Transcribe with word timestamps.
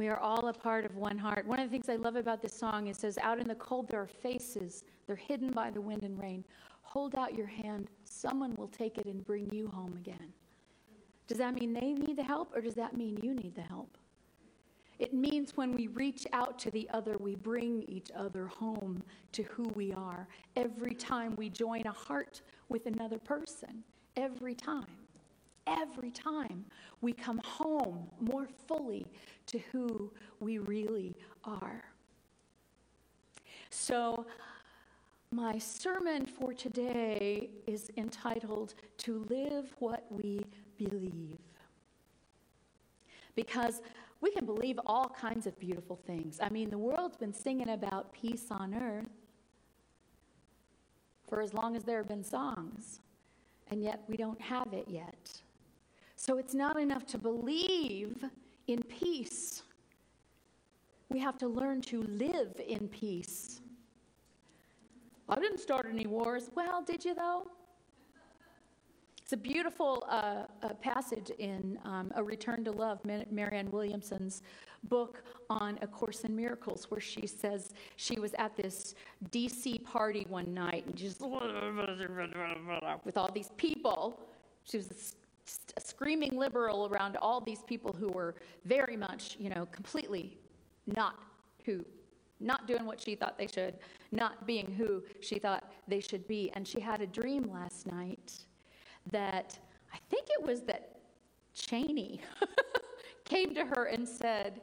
We 0.00 0.08
are 0.08 0.18
all 0.18 0.48
a 0.48 0.54
part 0.54 0.86
of 0.86 0.96
one 0.96 1.18
heart. 1.18 1.46
One 1.46 1.60
of 1.60 1.68
the 1.68 1.70
things 1.70 1.90
I 1.90 1.96
love 1.96 2.16
about 2.16 2.40
this 2.40 2.54
song 2.54 2.86
is 2.86 2.96
it 2.96 3.00
says, 3.02 3.18
Out 3.18 3.38
in 3.38 3.46
the 3.46 3.54
cold, 3.56 3.86
there 3.86 4.00
are 4.00 4.06
faces. 4.06 4.82
They're 5.06 5.14
hidden 5.14 5.50
by 5.50 5.68
the 5.68 5.82
wind 5.82 6.04
and 6.04 6.18
rain. 6.18 6.42
Hold 6.80 7.16
out 7.16 7.34
your 7.34 7.46
hand. 7.46 7.88
Someone 8.04 8.54
will 8.54 8.68
take 8.68 8.96
it 8.96 9.04
and 9.04 9.22
bring 9.22 9.50
you 9.52 9.68
home 9.68 9.94
again. 9.98 10.32
Does 11.28 11.36
that 11.36 11.54
mean 11.54 11.74
they 11.74 11.92
need 11.92 12.16
the 12.16 12.22
help, 12.22 12.56
or 12.56 12.62
does 12.62 12.76
that 12.76 12.96
mean 12.96 13.18
you 13.22 13.34
need 13.34 13.54
the 13.54 13.60
help? 13.60 13.98
It 14.98 15.12
means 15.12 15.58
when 15.58 15.74
we 15.74 15.88
reach 15.88 16.26
out 16.32 16.58
to 16.60 16.70
the 16.70 16.88
other, 16.94 17.18
we 17.20 17.34
bring 17.34 17.82
each 17.86 18.10
other 18.16 18.46
home 18.46 19.02
to 19.32 19.42
who 19.42 19.64
we 19.74 19.92
are. 19.92 20.26
Every 20.56 20.94
time 20.94 21.34
we 21.36 21.50
join 21.50 21.86
a 21.86 21.92
heart 21.92 22.40
with 22.70 22.86
another 22.86 23.18
person, 23.18 23.84
every 24.16 24.54
time, 24.54 24.86
every 25.70 26.10
time 26.10 26.64
we 27.00 27.12
come 27.12 27.38
home 27.38 28.08
more 28.20 28.48
fully 28.66 29.06
to 29.46 29.58
who 29.72 30.12
we 30.40 30.58
really 30.58 31.14
are. 31.44 31.84
So, 33.70 34.26
my 35.32 35.58
sermon 35.58 36.26
for 36.26 36.52
today 36.52 37.50
is 37.68 37.88
entitled 37.96 38.74
To 38.98 39.24
Live 39.30 39.72
What 39.78 40.04
We 40.10 40.44
Believe. 40.76 41.38
Because 43.36 43.80
we 44.20 44.32
can 44.32 44.44
believe 44.44 44.78
all 44.84 45.08
kinds 45.08 45.46
of 45.46 45.58
beautiful 45.60 45.96
things. 46.04 46.40
I 46.42 46.48
mean, 46.48 46.68
the 46.68 46.78
world's 46.78 47.16
been 47.16 47.32
singing 47.32 47.70
about 47.70 48.12
peace 48.12 48.46
on 48.50 48.74
earth 48.74 49.06
for 51.28 51.40
as 51.40 51.54
long 51.54 51.76
as 51.76 51.84
there 51.84 51.98
have 51.98 52.08
been 52.08 52.24
songs, 52.24 53.00
and 53.70 53.82
yet 53.82 54.02
we 54.08 54.16
don't 54.16 54.40
have 54.40 54.72
it 54.72 54.86
yet. 54.88 55.40
So 56.20 56.36
it's 56.36 56.52
not 56.52 56.78
enough 56.78 57.06
to 57.06 57.18
believe 57.18 58.22
in 58.66 58.82
peace. 58.82 59.62
We 61.08 61.18
have 61.18 61.38
to 61.38 61.48
learn 61.48 61.80
to 61.82 62.02
live 62.02 62.60
in 62.68 62.88
peace. 62.88 63.62
I 65.30 65.36
didn't 65.36 65.60
start 65.60 65.86
any 65.90 66.06
wars. 66.06 66.50
Well, 66.54 66.82
did 66.82 67.06
you 67.06 67.14
though? 67.14 67.46
It's 69.22 69.32
a 69.32 69.36
beautiful 69.38 70.04
uh, 70.10 70.44
uh, 70.62 70.74
passage 70.82 71.30
in 71.38 71.78
um, 71.86 72.12
A 72.14 72.22
Return 72.22 72.64
to 72.64 72.70
Love, 72.70 73.00
Marianne 73.30 73.70
Williamson's 73.70 74.42
book 74.90 75.24
on 75.48 75.78
A 75.80 75.86
Course 75.86 76.24
in 76.24 76.36
Miracles, 76.36 76.90
where 76.90 77.00
she 77.00 77.26
says 77.26 77.72
she 77.96 78.20
was 78.20 78.34
at 78.34 78.54
this 78.58 78.94
DC 79.30 79.82
party 79.84 80.26
one 80.28 80.52
night 80.52 80.84
and 80.84 80.96
just 80.96 81.22
with 83.04 83.16
all 83.16 83.30
these 83.32 83.52
people. 83.56 84.20
She 84.64 84.76
was 84.76 84.90
a 84.90 84.94
screaming 85.78 86.38
liberal 86.38 86.88
around 86.92 87.16
all 87.16 87.40
these 87.40 87.62
people 87.62 87.92
who 87.92 88.08
were 88.08 88.34
very 88.64 88.96
much, 88.96 89.36
you 89.38 89.50
know, 89.50 89.66
completely 89.66 90.38
not 90.86 91.18
who 91.64 91.84
not 92.40 92.66
doing 92.66 92.86
what 92.86 93.00
she 93.00 93.14
thought 93.14 93.36
they 93.36 93.46
should, 93.46 93.74
not 94.12 94.46
being 94.46 94.72
who 94.72 95.02
she 95.20 95.38
thought 95.38 95.70
they 95.86 96.00
should 96.00 96.26
be. 96.26 96.50
And 96.54 96.66
she 96.66 96.80
had 96.80 97.02
a 97.02 97.06
dream 97.06 97.50
last 97.52 97.86
night 97.86 98.32
that 99.12 99.58
I 99.92 99.98
think 100.08 100.28
it 100.30 100.42
was 100.42 100.62
that 100.62 100.96
Cheney 101.54 102.22
came 103.24 103.54
to 103.54 103.64
her 103.64 103.84
and 103.84 104.08
said, 104.08 104.62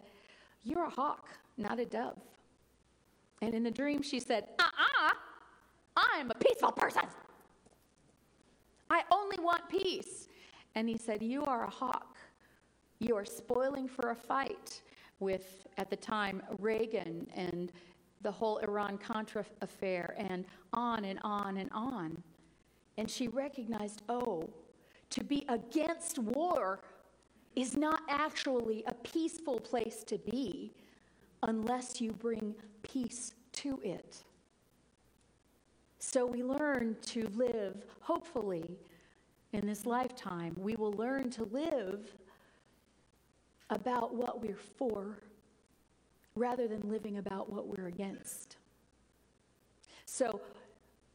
You're 0.64 0.86
a 0.86 0.90
hawk, 0.90 1.30
not 1.58 1.80
a 1.80 1.86
dove. 1.86 2.20
And 3.42 3.54
in 3.54 3.64
the 3.64 3.72
dream, 3.72 4.02
she 4.02 4.20
said, 4.20 4.46
Uh 4.58 4.64
uh-uh, 4.64 5.10
uh, 5.98 6.02
I'm 6.14 6.32
a 6.32 6.36
peaceful 6.36 6.72
person. 6.72 7.04
I 8.90 9.04
only 9.12 9.38
want 9.40 9.70
peace. 9.70 10.28
And 10.78 10.88
he 10.88 10.96
said, 10.96 11.24
You 11.24 11.44
are 11.46 11.64
a 11.64 11.70
hawk. 11.72 12.18
You 13.00 13.16
are 13.16 13.26
spoiling 13.26 13.88
for 13.88 14.12
a 14.12 14.16
fight 14.16 14.84
with, 15.20 15.66
at 15.80 15.90
the 15.90 15.96
time, 15.96 16.44
Reagan 16.60 17.26
and 17.36 17.72
the 18.22 18.32
whole 18.32 18.60
Iran 18.60 19.00
Contra 19.00 19.44
affair, 19.64 20.14
and 20.20 20.46
on 20.74 21.06
and 21.06 21.18
on 21.24 21.58
and 21.58 21.72
on. 21.72 22.22
And 23.00 23.10
she 23.10 23.28
recognized, 23.28 24.04
oh, 24.08 24.48
to 25.10 25.24
be 25.24 25.46
against 25.50 26.20
war 26.20 26.82
is 27.56 27.76
not 27.76 28.02
actually 28.08 28.84
a 28.86 28.94
peaceful 28.94 29.60
place 29.60 30.04
to 30.04 30.20
be 30.20 30.76
unless 31.42 32.00
you 32.00 32.12
bring 32.12 32.54
peace 32.84 33.34
to 33.54 33.80
it. 33.84 34.24
So 35.98 36.28
we 36.28 36.44
learn 36.44 36.98
to 37.08 37.28
live, 37.30 37.84
hopefully, 38.00 38.78
in 39.58 39.66
this 39.66 39.88
lifetime, 39.88 40.56
we 40.60 40.76
will 40.76 40.94
learn 40.94 41.32
to 41.32 41.44
live 41.46 42.14
about 43.72 44.14
what 44.14 44.40
we're 44.40 44.56
for 44.56 45.18
rather 46.36 46.68
than 46.68 46.80
living 46.88 47.18
about 47.18 47.52
what 47.52 47.68
we're 47.68 47.88
against. 47.88 48.58
So, 50.06 50.40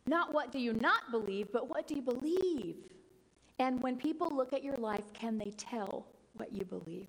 not 0.06 0.34
what 0.34 0.50
do 0.50 0.58
you 0.58 0.72
not 0.72 1.12
believe, 1.12 1.53
but 1.53 1.70
what 1.70 1.86
do 1.86 1.94
you 1.94 2.03
believe? 2.03 2.76
And 3.60 3.80
when 3.80 3.97
people 3.97 4.28
look 4.34 4.53
at 4.53 4.64
your 4.64 4.76
life, 4.76 5.12
can 5.14 5.38
they 5.38 5.53
tell 5.56 6.06
what 6.34 6.53
you 6.53 6.64
believe? 6.64 7.06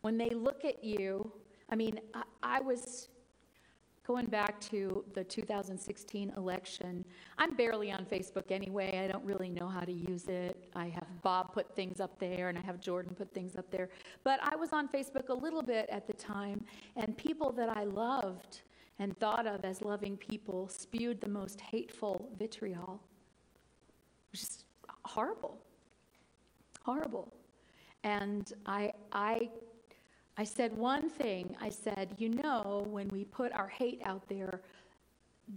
When 0.00 0.16
they 0.16 0.30
look 0.30 0.64
at 0.64 0.82
you, 0.82 1.30
I 1.68 1.76
mean, 1.76 2.00
I, 2.14 2.22
I 2.42 2.60
was 2.62 3.08
going 4.06 4.26
back 4.26 4.60
to 4.60 5.02
the 5.14 5.24
2016 5.24 6.32
election. 6.36 7.04
I'm 7.38 7.56
barely 7.56 7.90
on 7.90 8.04
Facebook 8.04 8.50
anyway. 8.50 9.02
I 9.02 9.10
don't 9.10 9.24
really 9.24 9.48
know 9.48 9.66
how 9.66 9.80
to 9.80 9.92
use 9.92 10.28
it. 10.28 10.68
I 10.76 10.88
have 10.88 11.06
Bob 11.22 11.54
put 11.54 11.74
things 11.74 12.00
up 12.00 12.18
there 12.18 12.50
and 12.50 12.58
I 12.58 12.60
have 12.60 12.80
Jordan 12.80 13.14
put 13.14 13.32
things 13.32 13.56
up 13.56 13.70
there. 13.70 13.88
But 14.22 14.40
I 14.42 14.56
was 14.56 14.72
on 14.72 14.88
Facebook 14.88 15.30
a 15.30 15.34
little 15.34 15.62
bit 15.62 15.88
at 15.90 16.06
the 16.06 16.12
time, 16.12 16.64
and 16.96 17.16
people 17.16 17.50
that 17.52 17.74
I 17.74 17.84
loved 17.84 18.60
and 18.98 19.16
thought 19.18 19.46
of 19.46 19.64
as 19.64 19.82
loving 19.82 20.16
people 20.16 20.68
spewed 20.68 21.20
the 21.20 21.28
most 21.28 21.60
hateful 21.60 22.30
vitriol, 22.38 23.00
which 24.30 24.42
is 24.42 24.64
horrible. 25.04 25.58
Horrible. 26.84 27.32
And 28.04 28.52
I, 28.66 28.92
I, 29.12 29.48
I 30.36 30.44
said 30.44 30.76
one 30.76 31.08
thing. 31.08 31.56
I 31.60 31.68
said, 31.68 32.14
you 32.18 32.28
know, 32.30 32.86
when 32.90 33.08
we 33.08 33.24
put 33.24 33.52
our 33.52 33.68
hate 33.68 34.00
out 34.04 34.28
there, 34.28 34.60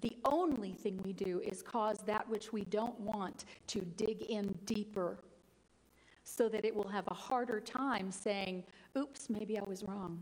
the 0.01 0.15
only 0.25 0.73
thing 0.73 0.99
we 1.03 1.13
do 1.13 1.39
is 1.43 1.61
cause 1.61 1.99
that 2.05 2.27
which 2.29 2.51
we 2.51 2.63
don't 2.65 2.99
want 2.99 3.45
to 3.67 3.81
dig 3.81 4.23
in 4.23 4.53
deeper 4.65 5.17
so 6.23 6.49
that 6.49 6.65
it 6.65 6.75
will 6.75 6.87
have 6.89 7.05
a 7.07 7.13
harder 7.13 7.59
time 7.59 8.11
saying, 8.11 8.63
oops, 8.97 9.29
maybe 9.29 9.57
I 9.57 9.63
was 9.63 9.83
wrong 9.83 10.21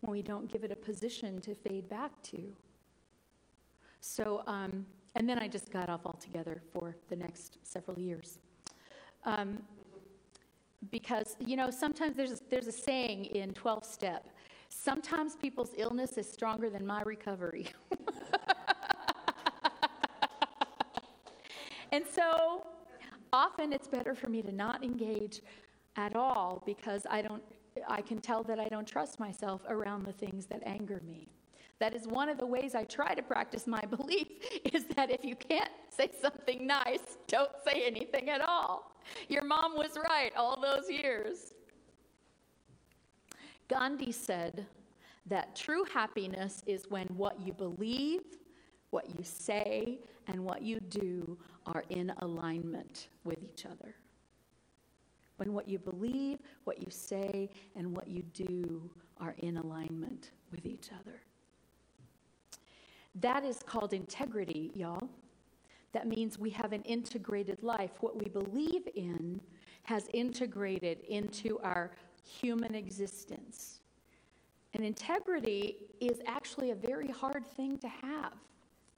when 0.00 0.12
we 0.12 0.20
don't 0.20 0.50
give 0.50 0.64
it 0.64 0.72
a 0.72 0.76
position 0.76 1.40
to 1.42 1.54
fade 1.54 1.88
back 1.88 2.10
to. 2.24 2.52
So, 4.00 4.42
um, 4.46 4.84
and 5.14 5.28
then 5.28 5.38
I 5.38 5.48
just 5.48 5.70
got 5.72 5.88
off 5.88 6.04
altogether 6.04 6.60
for 6.72 6.96
the 7.08 7.16
next 7.16 7.58
several 7.62 7.98
years. 7.98 8.38
Um, 9.24 9.62
because, 10.90 11.36
you 11.38 11.56
know, 11.56 11.70
sometimes 11.70 12.16
there's, 12.16 12.42
there's 12.50 12.66
a 12.66 12.72
saying 12.72 13.26
in 13.26 13.52
12 13.52 13.84
step 13.84 14.26
sometimes 14.68 15.36
people's 15.36 15.72
illness 15.76 16.18
is 16.18 16.30
stronger 16.30 16.68
than 16.70 16.86
my 16.86 17.02
recovery. 17.02 17.66
and 21.92 22.04
so 22.06 22.66
often 23.32 23.72
it's 23.72 23.88
better 23.88 24.14
for 24.14 24.28
me 24.28 24.42
to 24.42 24.52
not 24.52 24.84
engage 24.84 25.40
at 25.96 26.14
all 26.14 26.62
because 26.66 27.06
I 27.10 27.22
don't 27.22 27.42
I 27.88 28.00
can 28.00 28.20
tell 28.20 28.42
that 28.44 28.58
I 28.58 28.68
don't 28.68 28.86
trust 28.88 29.20
myself 29.20 29.60
around 29.68 30.06
the 30.06 30.12
things 30.12 30.46
that 30.46 30.62
anger 30.64 31.02
me. 31.06 31.28
That 31.78 31.94
is 31.94 32.06
one 32.06 32.28
of 32.28 32.38
the 32.38 32.46
ways 32.46 32.74
I 32.74 32.84
try 32.84 33.14
to 33.14 33.22
practice 33.22 33.66
my 33.66 33.80
belief 33.96 34.28
is 34.72 34.84
that 34.96 35.10
if 35.10 35.24
you 35.24 35.36
can't 35.36 35.70
say 35.88 36.10
something 36.20 36.66
nice, 36.66 37.18
don't 37.28 37.50
say 37.66 37.84
anything 37.86 38.30
at 38.30 38.40
all. 38.40 38.96
Your 39.28 39.44
mom 39.44 39.76
was 39.76 39.98
right 40.08 40.32
all 40.36 40.60
those 40.60 40.90
years. 40.90 41.52
Gandhi 43.68 44.12
said 44.12 44.66
that 45.26 45.56
true 45.56 45.84
happiness 45.92 46.62
is 46.66 46.84
when 46.88 47.06
what 47.08 47.40
you 47.40 47.52
believe, 47.52 48.22
what 48.90 49.08
you 49.10 49.22
say, 49.22 49.98
and 50.28 50.40
what 50.40 50.62
you 50.62 50.80
do 50.80 51.36
are 51.66 51.84
in 51.90 52.12
alignment 52.20 53.08
with 53.24 53.42
each 53.42 53.66
other 53.66 53.96
when 55.36 55.52
what 55.52 55.68
you 55.68 55.78
believe, 55.78 56.38
what 56.64 56.80
you 56.80 56.86
say, 56.90 57.50
and 57.74 57.94
what 57.94 58.08
you 58.08 58.22
do 58.32 58.90
are 59.18 59.34
in 59.38 59.58
alignment 59.58 60.30
with 60.50 60.66
each 60.66 60.88
other. 61.00 61.20
That 63.20 63.44
is 63.44 63.62
called 63.64 63.92
integrity, 63.92 64.70
y'all. 64.74 65.08
That 65.92 66.06
means 66.06 66.38
we 66.38 66.50
have 66.50 66.72
an 66.72 66.82
integrated 66.82 67.62
life. 67.62 67.92
What 68.00 68.22
we 68.22 68.28
believe 68.28 68.86
in 68.94 69.40
has 69.84 70.08
integrated 70.12 71.00
into 71.08 71.58
our 71.60 71.92
human 72.22 72.74
existence. 72.74 73.80
And 74.74 74.84
integrity 74.84 75.76
is 76.00 76.20
actually 76.26 76.70
a 76.70 76.74
very 76.74 77.08
hard 77.08 77.46
thing 77.46 77.78
to 77.78 77.88
have 77.88 78.34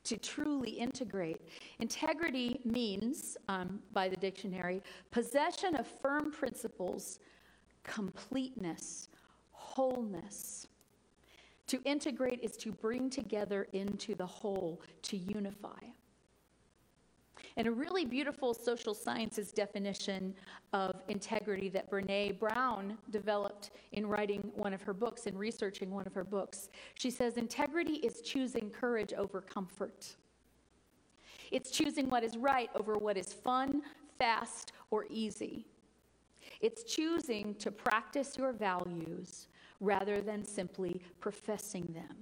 to 0.04 0.16
truly 0.16 0.70
integrate. 0.70 1.40
Integrity 1.80 2.60
means, 2.64 3.36
um, 3.48 3.78
by 3.92 4.08
the 4.08 4.16
dictionary, 4.16 4.82
possession 5.10 5.76
of 5.76 5.86
firm 5.86 6.32
principles, 6.32 7.18
completeness, 7.82 9.08
wholeness. 9.50 10.67
To 11.68 11.80
integrate 11.84 12.40
is 12.42 12.56
to 12.58 12.72
bring 12.72 13.10
together 13.10 13.68
into 13.72 14.14
the 14.14 14.26
whole, 14.26 14.80
to 15.02 15.16
unify. 15.16 15.78
And 17.56 17.66
a 17.66 17.70
really 17.70 18.04
beautiful 18.04 18.54
social 18.54 18.94
sciences 18.94 19.52
definition 19.52 20.34
of 20.72 21.02
integrity 21.08 21.68
that 21.70 21.90
Brene 21.90 22.38
Brown 22.38 22.96
developed 23.10 23.70
in 23.92 24.06
writing 24.06 24.50
one 24.54 24.72
of 24.72 24.82
her 24.82 24.94
books 24.94 25.26
and 25.26 25.38
researching 25.38 25.90
one 25.90 26.06
of 26.06 26.14
her 26.14 26.24
books. 26.24 26.68
She 26.94 27.10
says, 27.10 27.36
Integrity 27.36 27.94
is 27.94 28.22
choosing 28.22 28.70
courage 28.70 29.12
over 29.12 29.40
comfort. 29.40 30.16
It's 31.50 31.70
choosing 31.70 32.08
what 32.08 32.24
is 32.24 32.36
right 32.36 32.70
over 32.74 32.94
what 32.94 33.16
is 33.16 33.32
fun, 33.32 33.82
fast, 34.18 34.72
or 34.90 35.06
easy. 35.10 35.66
It's 36.60 36.84
choosing 36.84 37.54
to 37.56 37.70
practice 37.70 38.36
your 38.38 38.52
values 38.52 39.48
rather 39.80 40.20
than 40.20 40.44
simply 40.44 41.00
professing 41.20 41.86
them. 41.94 42.16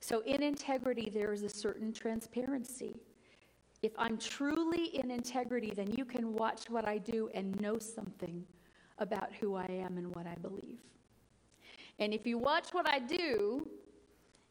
So, 0.00 0.20
in 0.22 0.42
integrity, 0.42 1.10
there 1.12 1.32
is 1.32 1.42
a 1.42 1.48
certain 1.48 1.92
transparency. 1.92 3.00
If 3.82 3.92
I'm 3.98 4.18
truly 4.18 4.96
in 4.96 5.10
integrity, 5.10 5.72
then 5.74 5.92
you 5.92 6.04
can 6.04 6.34
watch 6.34 6.68
what 6.68 6.86
I 6.86 6.98
do 6.98 7.30
and 7.34 7.60
know 7.60 7.78
something 7.78 8.44
about 8.98 9.32
who 9.40 9.54
I 9.54 9.66
am 9.66 9.98
and 9.98 10.14
what 10.14 10.26
I 10.26 10.34
believe. 10.36 10.78
And 11.98 12.12
if 12.12 12.26
you 12.26 12.38
watch 12.38 12.68
what 12.72 12.88
I 12.88 12.98
do 12.98 13.66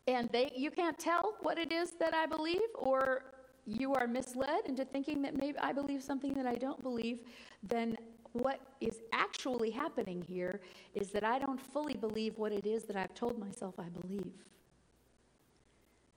and 0.08 0.30
they 0.30 0.52
you 0.56 0.72
can't 0.72 0.98
tell 0.98 1.36
what 1.42 1.58
it 1.58 1.72
is 1.72 1.92
that 2.00 2.14
I 2.14 2.26
believe 2.26 2.62
or 2.76 3.24
you 3.66 3.94
are 3.94 4.08
misled 4.08 4.62
into 4.66 4.84
thinking 4.84 5.22
that 5.22 5.36
maybe 5.36 5.58
I 5.60 5.72
believe 5.72 6.02
something 6.02 6.34
that 6.34 6.46
I 6.46 6.56
don't 6.56 6.82
believe, 6.82 7.20
then 7.64 7.96
what 8.34 8.60
is 8.80 9.02
actually 9.12 9.72
happening 9.72 10.22
here 10.22 10.62
is 10.94 11.10
that 11.12 11.24
I 11.24 11.40
don't 11.40 11.60
fully 11.60 11.96
believe 11.96 12.38
what 12.38 12.52
it 12.52 12.66
is 12.66 12.84
that 12.86 12.96
I've 12.96 13.14
told 13.14 13.38
myself 13.38 13.76
I 13.80 13.90
believe. 13.90 14.34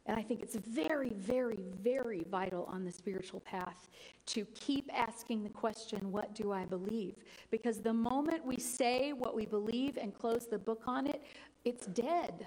And 0.07 0.19
I 0.19 0.23
think 0.23 0.43
it's 0.43 0.57
very, 0.57 1.11
very, 1.11 1.65
very 1.83 2.25
vital 2.31 2.69
on 2.71 2.85
the 2.85 2.93
spiritual 2.93 3.41
path 3.41 3.89
to 4.27 4.45
keep 4.55 4.91
asking 4.93 5.43
the 5.43 5.49
question, 5.49 6.13
What 6.13 6.35
do 6.35 6.53
I 6.53 6.67
believe? 6.67 7.15
Because 7.51 7.81
the 7.81 7.93
moment 7.93 8.45
we 8.45 8.59
say 8.59 9.15
what 9.15 9.35
we 9.35 9.47
believe 9.47 9.97
and 9.97 10.15
close 10.15 10.47
the 10.47 10.59
book 10.59 10.83
on 10.87 11.07
it, 11.07 11.25
it's 11.65 11.87
dead. 11.87 12.47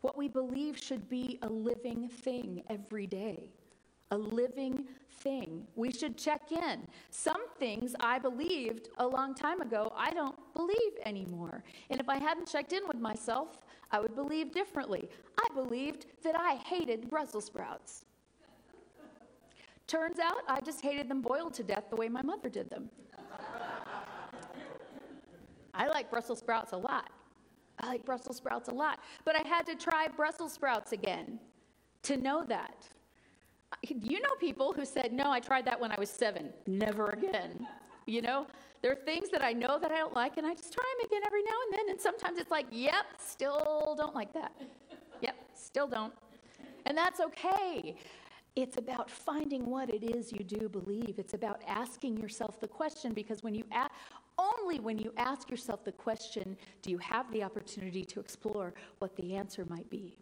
What 0.00 0.16
we 0.16 0.28
believe 0.28 0.78
should 0.78 1.08
be 1.10 1.38
a 1.42 1.48
living 1.48 2.08
thing 2.08 2.62
every 2.70 3.06
day. 3.06 3.50
A 4.10 4.16
living 4.16 4.86
thing. 5.20 5.66
We 5.76 5.92
should 5.92 6.16
check 6.16 6.52
in. 6.52 6.86
Some 7.10 7.48
things 7.58 7.94
I 8.00 8.18
believed 8.18 8.88
a 8.98 9.06
long 9.06 9.34
time 9.34 9.60
ago, 9.60 9.92
I 9.96 10.10
don't 10.10 10.36
believe 10.54 10.92
anymore. 11.04 11.62
And 11.90 12.00
if 12.00 12.08
I 12.08 12.18
hadn't 12.18 12.48
checked 12.48 12.72
in 12.72 12.86
with 12.86 12.98
myself, 12.98 13.60
I 13.90 14.00
would 14.00 14.14
believe 14.14 14.52
differently. 14.52 15.08
I 15.38 15.54
believed 15.54 16.06
that 16.22 16.38
I 16.38 16.56
hated 16.56 17.10
Brussels 17.10 17.46
sprouts. 17.46 18.04
Turns 19.86 20.18
out 20.18 20.42
I 20.46 20.60
just 20.60 20.82
hated 20.82 21.08
them 21.08 21.22
boiled 21.22 21.54
to 21.54 21.62
death 21.62 21.84
the 21.90 21.96
way 21.96 22.08
my 22.08 22.22
mother 22.22 22.48
did 22.48 22.68
them. 22.68 22.90
I 25.72 25.86
like 25.88 26.10
Brussels 26.10 26.40
sprouts 26.40 26.72
a 26.72 26.76
lot. 26.76 27.10
I 27.80 27.86
like 27.86 28.04
Brussels 28.04 28.36
sprouts 28.36 28.68
a 28.68 28.72
lot. 28.72 28.98
But 29.24 29.36
I 29.36 29.46
had 29.46 29.64
to 29.66 29.74
try 29.76 30.08
Brussels 30.08 30.52
sprouts 30.52 30.92
again 30.92 31.38
to 32.02 32.16
know 32.16 32.44
that. 32.48 32.88
You 33.82 34.20
know 34.20 34.30
people 34.40 34.72
who 34.72 34.84
said, 34.84 35.12
No, 35.12 35.30
I 35.30 35.40
tried 35.40 35.64
that 35.66 35.78
when 35.78 35.92
I 35.92 35.96
was 35.98 36.10
seven, 36.10 36.50
never 36.66 37.10
again. 37.10 37.66
You 38.06 38.22
know, 38.22 38.46
there 38.80 38.90
are 38.92 39.04
things 39.04 39.28
that 39.30 39.42
I 39.42 39.52
know 39.52 39.78
that 39.78 39.90
I 39.90 39.98
don't 39.98 40.14
like, 40.14 40.38
and 40.38 40.46
I 40.46 40.54
just 40.54 40.72
try 40.72 40.84
them 40.98 41.06
again 41.06 41.20
every 41.26 41.42
now 41.42 41.52
and 41.66 41.78
then. 41.78 41.90
And 41.90 42.00
sometimes 42.00 42.38
it's 42.38 42.50
like, 42.50 42.66
Yep, 42.70 43.06
still 43.18 43.94
don't 43.98 44.14
like 44.14 44.32
that. 44.32 44.52
Yep, 45.20 45.36
still 45.54 45.86
don't. 45.86 46.12
And 46.86 46.96
that's 46.96 47.20
okay. 47.20 47.96
It's 48.56 48.76
about 48.76 49.10
finding 49.10 49.66
what 49.66 49.88
it 49.90 50.02
is 50.02 50.32
you 50.32 50.42
do 50.42 50.68
believe. 50.68 51.16
It's 51.18 51.34
about 51.34 51.62
asking 51.68 52.16
yourself 52.16 52.58
the 52.58 52.66
question 52.66 53.12
because 53.12 53.42
when 53.42 53.54
you 53.54 53.64
ask, 53.70 53.92
only 54.38 54.80
when 54.80 54.98
you 54.98 55.12
ask 55.16 55.50
yourself 55.50 55.84
the 55.84 55.92
question 55.92 56.56
do 56.82 56.90
you 56.90 56.98
have 56.98 57.30
the 57.32 57.42
opportunity 57.42 58.04
to 58.04 58.20
explore 58.20 58.72
what 59.00 59.14
the 59.16 59.34
answer 59.34 59.64
might 59.68 59.88
be 59.90 60.16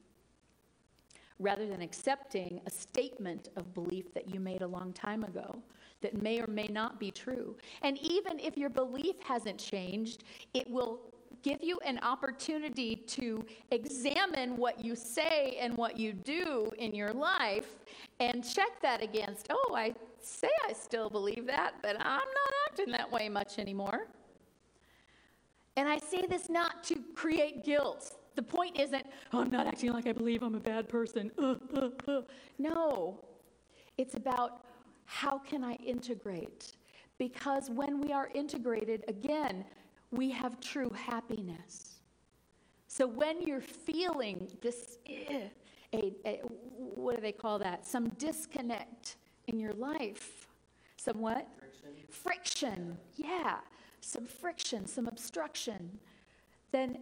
rather 1.38 1.67
than 1.67 1.83
accepting 1.83 2.61
a 2.67 2.71
statement 2.71 3.50
of 3.56 3.75
belief 3.75 4.12
that 4.15 4.33
you 4.33 4.41
made 4.41 4.62
a 4.62 4.67
long 4.67 4.93
time 4.93 5.25
ago 5.25 5.62
that 6.03 6.21
may 6.23 6.41
or 6.41 6.47
may 6.47 6.67
not 6.67 6.99
be 7.00 7.11
true. 7.11 7.56
And 7.83 7.99
even 7.99 8.38
if 8.38 8.56
your 8.56 8.71
belief 8.71 9.17
hasn't 9.23 9.59
changed, 9.59 10.25
it 10.55 10.69
will 10.71 11.00
give 11.43 11.62
you 11.62 11.79
an 11.85 11.99
opportunity 12.03 12.97
to 12.97 13.44
examine 13.71 14.56
what 14.56 14.85
you 14.85 14.97
say 14.97 15.59
and 15.61 15.77
what 15.77 15.99
you 15.99 16.12
do 16.12 16.71
in 16.79 16.94
your 16.94 17.12
life 17.12 17.77
and 18.21 18.44
check 18.44 18.81
that 18.83 19.03
against, 19.03 19.47
oh, 19.50 19.75
I 19.75 19.94
say 20.21 20.50
I 20.69 20.73
still 20.73 21.09
believe 21.09 21.47
that, 21.47 21.75
but 21.83 21.97
I'm 21.99 22.19
not 22.19 22.53
acting 22.69 22.91
that 22.93 23.11
way 23.11 23.29
much 23.29 23.59
anymore. 23.59 24.09
And 25.77 25.88
I 25.88 25.99
say 25.99 26.25
this 26.29 26.49
not 26.49 26.83
to 26.85 26.97
create 27.15 27.65
guilt. 27.65 28.17
The 28.37 28.43
point 28.43 28.79
isn't, 28.79 29.06
oh, 29.33 29.41
I'm 29.41 29.50
not 29.50 29.67
acting 29.67 29.93
like 29.93 30.06
I 30.06 30.12
believe 30.12 30.43
I'm 30.43 30.55
a 30.55 30.61
bad 30.61 30.88
person. 30.88 31.33
Uh, 31.38 31.55
uh, 31.75 31.88
uh. 32.06 32.21
No, 32.59 33.25
it's 33.97 34.15
about 34.15 34.61
how 35.06 35.38
can 35.38 35.65
I 35.65 35.75
integrate? 35.75 36.77
Because 37.19 37.71
when 37.71 38.00
we 38.00 38.12
are 38.12 38.29
integrated, 38.35 39.05
again, 39.09 39.65
we 40.11 40.31
have 40.31 40.61
true 40.61 40.91
happiness. 40.91 41.94
So 42.88 43.06
when 43.06 43.41
you're 43.41 43.62
feeling 43.62 44.49
this, 44.61 44.99
eh, 45.06 45.49
a, 45.94 46.12
a, 46.27 46.41
what 46.77 47.17
do 47.17 47.23
they 47.23 47.33
call 47.33 47.59
that? 47.61 47.87
Some 47.87 48.11
disconnect 48.11 49.17
in 49.49 49.59
your 49.59 49.73
life. 49.73 50.47
Some 50.99 51.21
what? 51.21 51.49
Friction. 51.59 51.91
Friction, 52.11 52.99
yeah. 53.15 53.56
Some 54.03 54.27
friction, 54.27 54.87
some 54.87 55.06
obstruction. 55.09 55.99
Then 56.71 56.99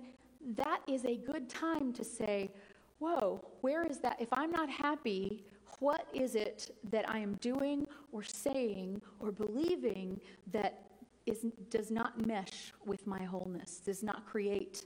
that 0.57 0.81
is 0.87 1.05
a 1.05 1.17
good 1.17 1.49
time 1.49 1.93
to 1.95 2.05
say, 2.05 2.51
whoa, 2.99 3.45
where 3.61 3.85
is 3.85 3.99
that? 3.99 4.21
If 4.21 4.29
I'm 4.33 4.51
not 4.51 4.69
happy, 4.69 5.45
what 5.81 6.07
is 6.13 6.35
it 6.35 6.71
that 6.91 7.09
I 7.09 7.19
am 7.19 7.35
doing 7.35 7.87
or 8.13 8.23
saying 8.23 9.03
or 9.21 9.33
believing 9.33 10.21
that 10.53 10.85
is, 11.27 11.47
does 11.71 11.91
not 11.91 12.27
mesh 12.27 12.73
with 12.85 13.07
my 13.07 13.23
wholeness, 13.23 13.81
does 13.85 14.03
not 14.03 14.27
create 14.27 14.85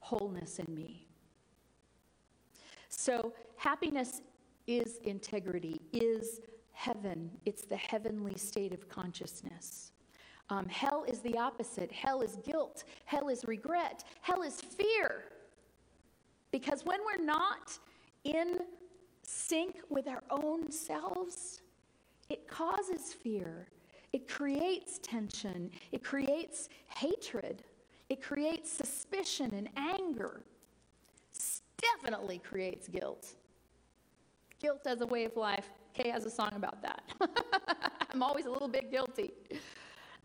wholeness 0.00 0.58
in 0.58 0.74
me? 0.74 1.06
So, 2.88 3.32
happiness 3.56 4.22
is 4.66 4.98
integrity, 5.04 5.80
is 5.92 6.40
heaven. 6.72 7.30
It's 7.44 7.62
the 7.62 7.76
heavenly 7.76 8.36
state 8.36 8.72
of 8.72 8.88
consciousness. 8.88 9.92
Um, 10.50 10.66
hell 10.68 11.04
is 11.06 11.20
the 11.20 11.38
opposite. 11.38 11.92
Hell 11.92 12.22
is 12.22 12.36
guilt. 12.44 12.82
Hell 13.04 13.28
is 13.28 13.44
regret. 13.46 14.04
Hell 14.20 14.42
is 14.42 14.60
fear. 14.60 15.24
Because 16.50 16.84
when 16.84 16.98
we're 17.06 17.24
not 17.24 17.78
in 18.24 18.58
sync 19.22 19.76
with 19.88 20.08
our 20.08 20.24
own 20.28 20.72
selves, 20.72 21.62
it 22.28 22.48
causes 22.48 23.12
fear. 23.12 23.68
It 24.12 24.26
creates 24.28 24.98
tension. 24.98 25.70
It 25.92 26.02
creates 26.02 26.68
hatred. 26.88 27.62
It 28.08 28.20
creates 28.20 28.72
suspicion 28.72 29.54
and 29.54 29.68
anger. 29.76 30.42
Definitely 31.80 32.38
creates 32.38 32.88
guilt. 32.88 33.34
Guilt 34.60 34.80
as 34.84 35.00
a 35.00 35.06
way 35.06 35.24
of 35.24 35.36
life. 35.36 35.70
Kay 35.94 36.10
has 36.10 36.24
a 36.24 36.30
song 36.30 36.52
about 36.56 36.82
that. 36.82 37.02
I'm 38.12 38.22
always 38.22 38.46
a 38.46 38.50
little 38.50 38.68
bit 38.68 38.90
guilty. 38.90 39.32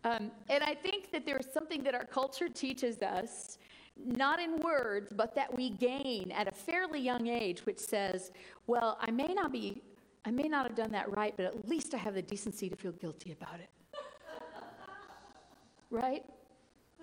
Um, 0.06 0.30
and 0.48 0.62
I 0.62 0.72
think 0.72 1.10
that 1.10 1.26
there's 1.26 1.48
something 1.52 1.82
that 1.82 1.92
our 1.92 2.04
culture 2.04 2.48
teaches 2.48 3.02
us, 3.02 3.58
not 3.96 4.38
in 4.38 4.58
words, 4.58 5.12
but 5.12 5.34
that 5.34 5.52
we 5.56 5.70
gain 5.70 6.30
at 6.30 6.46
a 6.46 6.52
fairly 6.52 7.00
young 7.00 7.26
age, 7.26 7.66
which 7.66 7.80
says, 7.80 8.30
well, 8.68 8.98
I 9.00 9.10
may 9.10 9.34
not 9.34 9.50
be, 9.50 9.82
I 10.24 10.30
may 10.30 10.44
not 10.44 10.64
have 10.64 10.76
done 10.76 10.92
that 10.92 11.10
right, 11.16 11.36
but 11.36 11.46
at 11.46 11.68
least 11.68 11.92
I 11.92 11.96
have 11.96 12.14
the 12.14 12.22
decency 12.22 12.68
to 12.68 12.76
feel 12.76 12.92
guilty 12.92 13.32
about 13.32 13.58
it. 13.58 13.68
right? 15.90 16.24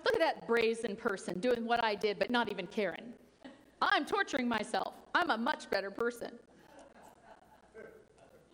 Look 0.02 0.14
at 0.14 0.20
that 0.20 0.46
brazen 0.46 0.96
person 0.96 1.40
doing 1.40 1.66
what 1.66 1.84
I 1.84 1.94
did, 1.94 2.18
but 2.18 2.30
not 2.30 2.50
even 2.50 2.66
caring. 2.66 3.12
I'm 3.82 4.06
torturing 4.06 4.48
myself. 4.48 4.94
I'm 5.14 5.28
a 5.28 5.36
much 5.36 5.68
better 5.68 5.90
person. 5.90 6.30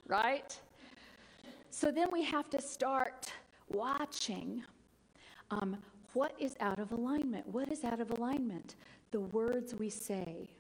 Right? 0.09 0.59
So 1.71 1.93
then 1.93 2.09
we 2.11 2.25
have 2.25 2.51
to 2.51 2.61
start 2.61 3.20
watching 3.71 4.63
um, 5.51 5.77
what 6.13 6.35
is 6.39 6.55
out 6.61 6.79
of 6.79 6.93
alignment. 6.93 7.47
What 7.49 7.71
is 7.71 7.85
out 7.85 8.01
of 8.01 8.11
alignment? 8.11 8.77
The 9.11 9.21
words 9.21 9.75
we 9.75 9.91
say, 9.91 10.51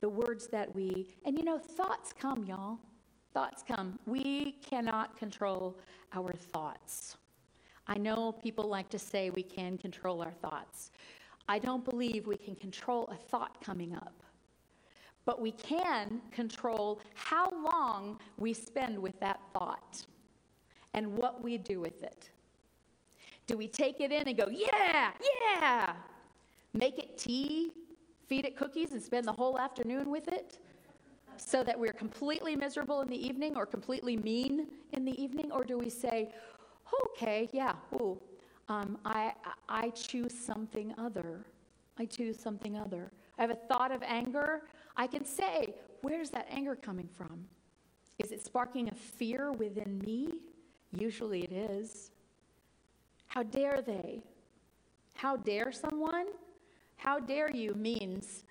the 0.00 0.08
words 0.08 0.48
that 0.48 0.74
we, 0.74 1.08
and 1.24 1.38
you 1.38 1.44
know, 1.44 1.58
thoughts 1.58 2.12
come, 2.12 2.44
y'all. 2.44 2.78
Thoughts 3.32 3.64
come. 3.66 3.98
We 4.06 4.56
cannot 4.68 5.16
control 5.16 5.78
our 6.12 6.32
thoughts. 6.32 7.16
I 7.86 7.96
know 7.96 8.32
people 8.32 8.68
like 8.68 8.90
to 8.90 8.98
say 8.98 9.30
we 9.30 9.42
can 9.42 9.78
control 9.78 10.20
our 10.22 10.30
thoughts. 10.30 10.90
I 11.48 11.58
don't 11.58 11.84
believe 11.84 12.26
we 12.26 12.36
can 12.36 12.54
control 12.54 13.08
a 13.10 13.16
thought 13.16 13.60
coming 13.64 13.94
up. 13.94 14.22
But 15.24 15.40
we 15.40 15.52
can 15.52 16.20
control 16.30 17.00
how 17.14 17.48
long 17.50 18.18
we 18.36 18.52
spend 18.52 18.98
with 18.98 19.18
that 19.20 19.40
thought 19.52 20.04
and 20.94 21.16
what 21.16 21.42
we 21.42 21.58
do 21.58 21.80
with 21.80 22.02
it. 22.02 22.30
Do 23.46 23.56
we 23.56 23.66
take 23.66 24.00
it 24.00 24.12
in 24.12 24.28
and 24.28 24.36
go, 24.36 24.46
yeah, 24.48 25.10
yeah? 25.60 25.92
Make 26.74 26.98
it 26.98 27.18
tea, 27.18 27.72
feed 28.26 28.44
it 28.44 28.56
cookies, 28.56 28.92
and 28.92 29.02
spend 29.02 29.26
the 29.26 29.32
whole 29.32 29.58
afternoon 29.58 30.10
with 30.10 30.28
it? 30.28 30.58
So 31.36 31.64
that 31.64 31.78
we're 31.78 31.92
completely 31.92 32.54
miserable 32.54 33.00
in 33.00 33.08
the 33.08 33.26
evening 33.26 33.56
or 33.56 33.66
completely 33.66 34.16
mean 34.16 34.68
in 34.92 35.04
the 35.04 35.20
evening? 35.20 35.50
Or 35.50 35.64
do 35.64 35.76
we 35.76 35.90
say, 35.90 36.32
okay, 37.04 37.48
yeah, 37.52 37.74
ooh, 37.94 38.20
um, 38.68 38.98
I, 39.04 39.32
I 39.68 39.90
choose 39.90 40.32
something 40.32 40.94
other. 40.98 41.44
I 41.98 42.04
choose 42.04 42.38
something 42.38 42.78
other. 42.78 43.10
I 43.38 43.42
have 43.42 43.50
a 43.50 43.54
thought 43.54 43.92
of 43.92 44.02
anger. 44.02 44.62
I 44.96 45.06
can 45.06 45.24
say, 45.24 45.74
where's 46.02 46.30
that 46.30 46.46
anger 46.50 46.76
coming 46.76 47.08
from? 47.08 47.44
Is 48.18 48.30
it 48.30 48.44
sparking 48.44 48.88
a 48.88 48.94
fear 48.94 49.52
within 49.52 49.98
me? 49.98 50.28
Usually 50.92 51.42
it 51.42 51.52
is. 51.52 52.10
How 53.26 53.42
dare 53.42 53.80
they? 53.80 54.22
How 55.14 55.36
dare 55.36 55.72
someone? 55.72 56.26
How 56.96 57.18
dare 57.18 57.50
you 57.50 57.74
means, 57.74 58.44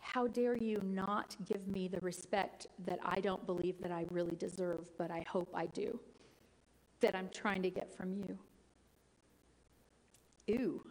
how 0.00 0.26
dare 0.26 0.56
you 0.56 0.80
not 0.82 1.36
give 1.44 1.68
me 1.68 1.86
the 1.86 2.00
respect 2.00 2.66
that 2.86 2.98
I 3.04 3.20
don't 3.20 3.44
believe 3.44 3.80
that 3.82 3.92
I 3.92 4.06
really 4.10 4.36
deserve, 4.36 4.88
but 4.96 5.10
I 5.10 5.24
hope 5.28 5.50
I 5.54 5.66
do, 5.66 6.00
that 7.00 7.14
I'm 7.14 7.28
trying 7.34 7.62
to 7.62 7.70
get 7.70 7.94
from 7.94 8.14
you? 8.14 8.38
Ooh. 10.50 10.82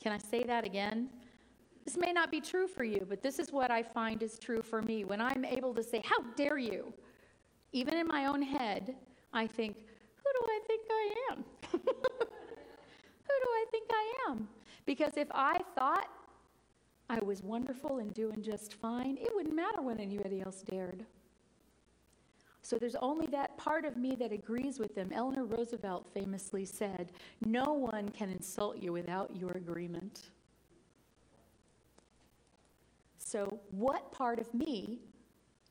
Can 0.00 0.12
I 0.12 0.18
say 0.18 0.44
that 0.44 0.64
again? 0.64 1.10
This 1.84 1.96
may 1.96 2.12
not 2.12 2.30
be 2.30 2.40
true 2.40 2.68
for 2.68 2.84
you, 2.84 3.04
but 3.08 3.22
this 3.22 3.38
is 3.38 3.50
what 3.50 3.70
I 3.70 3.82
find 3.82 4.22
is 4.22 4.38
true 4.38 4.62
for 4.62 4.82
me. 4.82 5.04
When 5.04 5.20
I'm 5.20 5.44
able 5.44 5.74
to 5.74 5.82
say, 5.82 6.02
How 6.04 6.20
dare 6.36 6.58
you? 6.58 6.92
Even 7.72 7.94
in 7.94 8.06
my 8.06 8.26
own 8.26 8.40
head, 8.40 8.94
I 9.32 9.46
think, 9.46 9.76
Who 9.76 10.30
do 10.32 10.46
I 10.46 10.60
think 10.66 10.82
I 10.90 11.14
am? 11.30 11.44
Who 11.72 11.78
do 13.44 13.50
I 13.50 13.64
think 13.70 13.90
I 13.90 14.30
am? 14.30 14.48
Because 14.86 15.16
if 15.16 15.28
I 15.32 15.58
thought 15.74 16.08
I 17.10 17.20
was 17.20 17.42
wonderful 17.42 17.98
and 17.98 18.12
doing 18.12 18.42
just 18.42 18.74
fine, 18.74 19.16
it 19.18 19.30
wouldn't 19.34 19.54
matter 19.54 19.82
when 19.82 19.98
anybody 20.00 20.40
else 20.40 20.62
dared. 20.62 21.04
So 22.62 22.76
there's 22.76 22.96
only 22.96 23.26
that 23.28 23.56
part 23.56 23.86
of 23.86 23.96
me 23.96 24.14
that 24.16 24.30
agrees 24.32 24.78
with 24.78 24.94
them. 24.94 25.10
Eleanor 25.12 25.44
Roosevelt 25.44 26.06
famously 26.12 26.66
said, 26.66 27.12
No 27.44 27.72
one 27.72 28.10
can 28.10 28.28
insult 28.28 28.78
you 28.78 28.92
without 28.92 29.34
your 29.34 29.52
agreement. 29.52 30.30
So, 33.16 33.58
what 33.70 34.12
part 34.12 34.38
of 34.38 34.52
me 34.52 35.00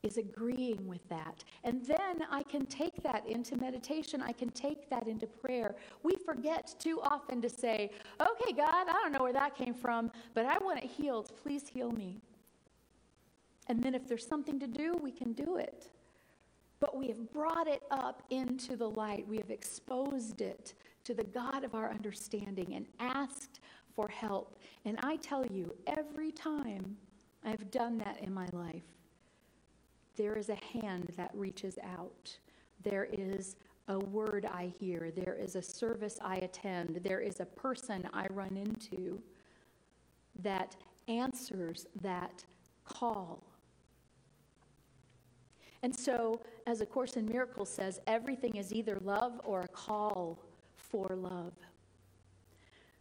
is 0.07 0.17
agreeing 0.17 0.87
with 0.87 1.07
that? 1.09 1.43
And 1.63 1.85
then 1.85 2.25
I 2.31 2.43
can 2.43 2.65
take 2.65 3.03
that 3.03 3.27
into 3.27 3.55
meditation. 3.57 4.21
I 4.21 4.31
can 4.31 4.49
take 4.49 4.89
that 4.89 5.07
into 5.07 5.27
prayer. 5.27 5.75
We 6.01 6.13
forget 6.25 6.73
too 6.79 6.99
often 7.03 7.41
to 7.41 7.49
say, 7.49 7.91
Okay, 8.19 8.53
God, 8.53 8.87
I 8.89 8.93
don't 9.03 9.11
know 9.11 9.23
where 9.23 9.33
that 9.33 9.55
came 9.55 9.73
from, 9.73 10.11
but 10.33 10.45
I 10.45 10.57
want 10.57 10.79
it 10.83 10.89
healed. 10.89 11.31
Please 11.43 11.67
heal 11.67 11.91
me. 11.91 12.19
And 13.67 13.83
then 13.83 13.93
if 13.93 14.07
there's 14.07 14.25
something 14.25 14.59
to 14.59 14.67
do, 14.67 14.97
we 15.01 15.11
can 15.11 15.33
do 15.33 15.57
it 15.57 15.91
but 16.79 16.95
we 16.95 17.07
have 17.07 17.31
brought 17.31 17.67
it 17.67 17.81
up 17.91 18.23
into 18.29 18.75
the 18.75 18.89
light. 18.89 19.27
We 19.27 19.37
have 19.37 19.49
exposed 19.49 20.41
it 20.41 20.73
to 21.05 21.13
the 21.13 21.23
God 21.23 21.63
of 21.63 21.73
our 21.73 21.89
understanding 21.89 22.75
and 22.75 22.85
asked 22.99 23.59
for 23.95 24.07
help. 24.07 24.59
And 24.85 24.99
I 25.01 25.15
tell 25.17 25.45
you, 25.45 25.75
every 25.87 26.31
time 26.31 26.97
I've 27.43 27.71
done 27.71 27.97
that 27.99 28.19
in 28.21 28.33
my 28.33 28.47
life, 28.51 28.83
there 30.17 30.35
is 30.35 30.49
a 30.49 30.57
hand 30.81 31.13
that 31.15 31.31
reaches 31.33 31.77
out. 31.83 32.37
There 32.83 33.07
is 33.11 33.55
a 33.87 33.99
word 33.99 34.45
I 34.45 34.73
hear. 34.79 35.11
There 35.15 35.35
is 35.35 35.55
a 35.55 35.61
service 35.61 36.17
I 36.21 36.37
attend. 36.37 36.99
There 37.03 37.21
is 37.21 37.39
a 37.39 37.45
person 37.45 38.07
I 38.13 38.27
run 38.31 38.57
into 38.57 39.21
that 40.41 40.75
answers 41.07 41.85
that 42.01 42.43
call. 42.83 43.43
And 45.83 45.95
so, 45.95 46.41
as 46.65 46.81
A 46.81 46.85
Course 46.85 47.13
in 47.13 47.25
Miracles 47.25 47.69
says, 47.69 47.99
everything 48.07 48.55
is 48.55 48.73
either 48.73 48.97
love 49.03 49.39
or 49.43 49.61
a 49.61 49.67
call 49.67 50.43
for 50.75 51.07
love. 51.15 51.53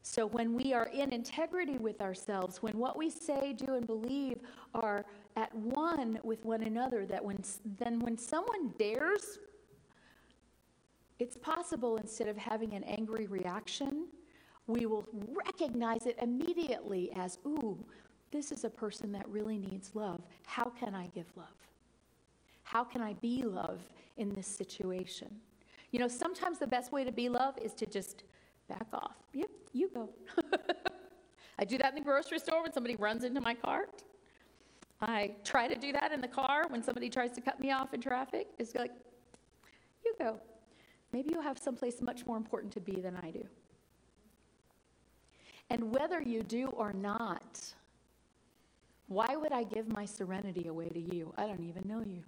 So, 0.02 0.26
when 0.26 0.54
we 0.54 0.73
are 0.73 0.87
in 0.87 1.12
integrity 1.12 1.78
with 1.78 2.00
ourselves, 2.00 2.62
when 2.62 2.78
what 2.78 2.96
we 2.96 3.11
say, 3.11 3.54
do, 3.54 3.75
and 3.75 3.87
believe 3.87 4.38
are 4.75 5.04
at 5.37 5.55
one 5.55 6.19
with 6.23 6.45
one 6.45 6.62
another, 6.62 7.07
that 7.07 7.25
when, 7.25 7.38
then 7.78 8.00
when 8.00 8.16
someone 8.16 8.73
dares, 8.78 9.38
it's 11.19 11.37
possible 11.37 11.97
instead 11.99 12.28
of 12.28 12.37
having 12.37 12.73
an 12.75 12.85
angry 12.85 13.26
reaction, 13.26 14.09
we 14.66 14.87
will 14.87 15.07
recognize 15.47 16.07
it 16.07 16.19
immediately 16.21 17.12
as, 17.14 17.38
ooh, 17.47 17.78
this 18.33 18.50
is 18.50 18.64
a 18.64 18.71
person 18.71 19.12
that 19.12 19.28
really 19.28 19.59
needs 19.59 19.93
love. 19.95 20.21
How 20.47 20.64
can 20.64 20.95
I 20.95 21.07
give 21.09 21.26
love? 21.37 21.47
How 22.64 22.83
can 22.83 23.00
I 23.00 23.12
be 23.14 23.43
love 23.43 23.81
in 24.16 24.35
this 24.35 24.47
situation? 24.47 25.28
You 25.93 26.00
know, 26.00 26.09
sometimes 26.09 26.59
the 26.59 26.66
best 26.66 26.93
way 26.93 27.05
to 27.05 27.12
be 27.12 27.28
love 27.28 27.57
is 27.62 27.73
to 27.75 27.87
just 27.87 28.25
back 28.69 28.88
off. 28.93 29.16
Yep, 29.33 29.50
you 29.73 29.88
go. 29.95 30.11
I 31.59 31.64
do 31.64 31.78
that 31.78 31.90
in 31.90 31.95
the 31.95 32.00
grocery 32.05 32.38
store 32.38 32.62
when 32.62 32.73
somebody 32.73 32.97
runs 32.97 33.23
into 33.25 33.40
my 33.40 33.55
cart. 33.55 34.02
I 35.00 35.35
try 35.45 35.69
to 35.69 35.75
do 35.75 35.93
that 35.93 36.12
in 36.12 36.21
the 36.21 36.29
car 36.29 36.65
when 36.69 36.83
somebody 36.83 37.11
tries 37.11 37.33
to 37.33 37.41
cut 37.41 37.61
me 37.61 37.71
off 37.71 37.93
in 37.93 38.00
traffic. 38.00 38.49
It's 38.59 38.75
like, 38.75 38.93
you 40.05 40.15
go. 40.19 40.41
Maybe 41.12 41.31
you 41.33 41.41
have 41.41 41.59
someplace 41.59 42.00
much 42.00 42.26
more 42.26 42.37
important 42.37 42.73
to 42.75 42.81
be 42.81 43.00
than 43.00 43.17
I 43.17 43.31
do. 43.31 43.45
And 45.71 45.93
whether 45.93 46.23
you 46.23 46.43
do 46.43 46.67
or 46.69 46.93
not, 46.93 47.75
why 49.09 49.37
would 49.37 49.53
I 49.53 49.65
give 49.65 49.88
my 49.88 50.05
serenity 50.05 50.69
away 50.69 50.88
to 50.88 51.00
you? 51.00 51.33
I 51.37 51.47
don't 51.47 51.62
even 51.62 51.83
know 51.87 52.00
you. 52.00 52.23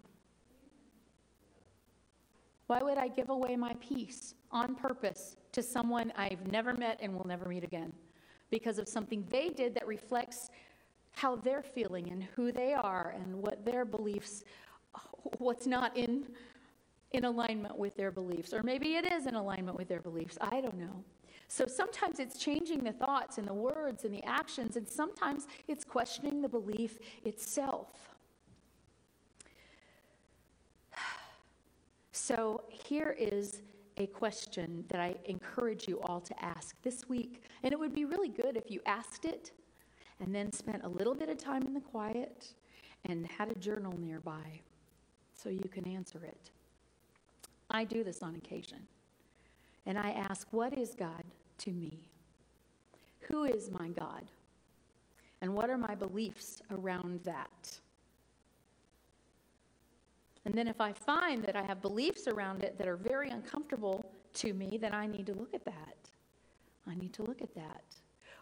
Why 2.66 2.80
would 2.82 2.98
I 2.98 3.08
give 3.08 3.30
away 3.30 3.56
my 3.56 3.74
peace 3.80 4.34
on 4.52 4.74
purpose 4.74 5.36
to 5.52 5.62
someone 5.62 6.12
I've 6.16 6.46
never 6.52 6.74
met 6.74 6.98
and 7.00 7.14
will 7.14 7.26
never 7.26 7.48
meet 7.48 7.64
again? 7.64 7.92
Because 8.50 8.78
of 8.78 8.88
something 8.88 9.24
they 9.30 9.48
did 9.48 9.74
that 9.74 9.86
reflects 9.86 10.50
how 11.18 11.34
they're 11.34 11.64
feeling 11.64 12.10
and 12.12 12.22
who 12.36 12.52
they 12.52 12.72
are 12.72 13.12
and 13.18 13.34
what 13.34 13.64
their 13.64 13.84
beliefs, 13.84 14.44
what's 15.38 15.66
not 15.66 15.96
in, 15.96 16.24
in 17.10 17.24
alignment 17.24 17.76
with 17.76 17.96
their 17.96 18.12
beliefs. 18.12 18.54
Or 18.54 18.62
maybe 18.62 18.94
it 18.94 19.04
is 19.04 19.26
in 19.26 19.34
alignment 19.34 19.76
with 19.76 19.88
their 19.88 20.00
beliefs. 20.00 20.38
I 20.40 20.60
don't 20.60 20.78
know. 20.78 21.04
So 21.48 21.66
sometimes 21.66 22.20
it's 22.20 22.38
changing 22.38 22.84
the 22.84 22.92
thoughts 22.92 23.38
and 23.38 23.48
the 23.48 23.54
words 23.54 24.04
and 24.04 24.14
the 24.14 24.22
actions, 24.24 24.76
and 24.76 24.88
sometimes 24.88 25.48
it's 25.66 25.84
questioning 25.84 26.40
the 26.40 26.48
belief 26.48 26.98
itself. 27.24 27.88
So 32.12 32.64
here 32.68 33.16
is 33.18 33.62
a 33.96 34.06
question 34.08 34.84
that 34.88 35.00
I 35.00 35.14
encourage 35.24 35.88
you 35.88 36.00
all 36.02 36.20
to 36.20 36.44
ask 36.44 36.76
this 36.82 37.08
week. 37.08 37.42
And 37.62 37.72
it 37.72 37.78
would 37.78 37.94
be 37.94 38.04
really 38.04 38.28
good 38.28 38.56
if 38.56 38.70
you 38.70 38.80
asked 38.86 39.24
it 39.24 39.52
and 40.20 40.34
then 40.34 40.52
spent 40.52 40.84
a 40.84 40.88
little 40.88 41.14
bit 41.14 41.28
of 41.28 41.38
time 41.38 41.62
in 41.62 41.74
the 41.74 41.80
quiet 41.80 42.54
and 43.04 43.26
had 43.26 43.50
a 43.50 43.54
journal 43.54 43.94
nearby 43.98 44.60
so 45.34 45.48
you 45.48 45.68
can 45.70 45.86
answer 45.86 46.24
it. 46.24 46.50
I 47.70 47.84
do 47.84 48.02
this 48.02 48.22
on 48.22 48.34
occasion. 48.34 48.78
And 49.86 49.98
I 49.98 50.10
ask, 50.10 50.48
What 50.50 50.76
is 50.76 50.94
God 50.94 51.24
to 51.58 51.70
me? 51.70 52.04
Who 53.20 53.44
is 53.44 53.70
my 53.70 53.88
God? 53.88 54.24
And 55.40 55.54
what 55.54 55.70
are 55.70 55.78
my 55.78 55.94
beliefs 55.94 56.60
around 56.70 57.20
that? 57.24 57.78
And 60.44 60.54
then 60.54 60.66
if 60.66 60.80
I 60.80 60.92
find 60.92 61.42
that 61.44 61.56
I 61.56 61.62
have 61.62 61.82
beliefs 61.82 62.26
around 62.26 62.62
it 62.62 62.78
that 62.78 62.88
are 62.88 62.96
very 62.96 63.28
uncomfortable 63.28 64.04
to 64.34 64.54
me, 64.54 64.78
then 64.80 64.94
I 64.94 65.06
need 65.06 65.26
to 65.26 65.34
look 65.34 65.52
at 65.54 65.64
that. 65.64 65.96
I 66.88 66.94
need 66.94 67.12
to 67.14 67.22
look 67.22 67.42
at 67.42 67.54
that. 67.54 67.82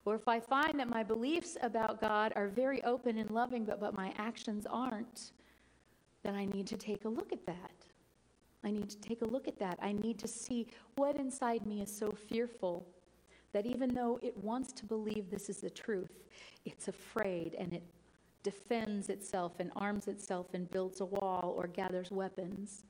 Or 0.06 0.14
if 0.14 0.28
I 0.28 0.38
find 0.38 0.78
that 0.78 0.88
my 0.88 1.02
beliefs 1.02 1.58
about 1.62 2.00
God 2.00 2.32
are 2.36 2.46
very 2.46 2.82
open 2.84 3.18
and 3.18 3.28
loving, 3.30 3.64
but, 3.64 3.80
but 3.80 3.94
my 3.96 4.14
actions 4.16 4.64
aren't, 4.70 5.32
then 6.22 6.36
I 6.36 6.44
need 6.46 6.68
to 6.68 6.76
take 6.76 7.04
a 7.04 7.08
look 7.08 7.32
at 7.32 7.44
that. 7.46 7.72
I 8.64 8.70
need 8.70 8.88
to 8.88 9.00
take 9.00 9.22
a 9.22 9.26
look 9.26 9.48
at 9.48 9.58
that. 9.58 9.78
I 9.82 9.92
need 9.92 10.18
to 10.20 10.28
see 10.28 10.68
what 10.94 11.16
inside 11.16 11.66
me 11.66 11.82
is 11.82 11.94
so 11.94 12.12
fearful 12.12 12.86
that 13.52 13.66
even 13.66 13.92
though 13.94 14.20
it 14.22 14.36
wants 14.44 14.72
to 14.74 14.84
believe 14.84 15.28
this 15.28 15.48
is 15.48 15.58
the 15.58 15.70
truth, 15.70 16.24
it's 16.64 16.86
afraid 16.86 17.56
and 17.58 17.72
it 17.72 17.82
defends 18.44 19.08
itself 19.08 19.54
and 19.58 19.72
arms 19.74 20.06
itself 20.06 20.54
and 20.54 20.70
builds 20.70 21.00
a 21.00 21.04
wall 21.04 21.52
or 21.56 21.66
gathers 21.66 22.12
weapons. 22.12 22.84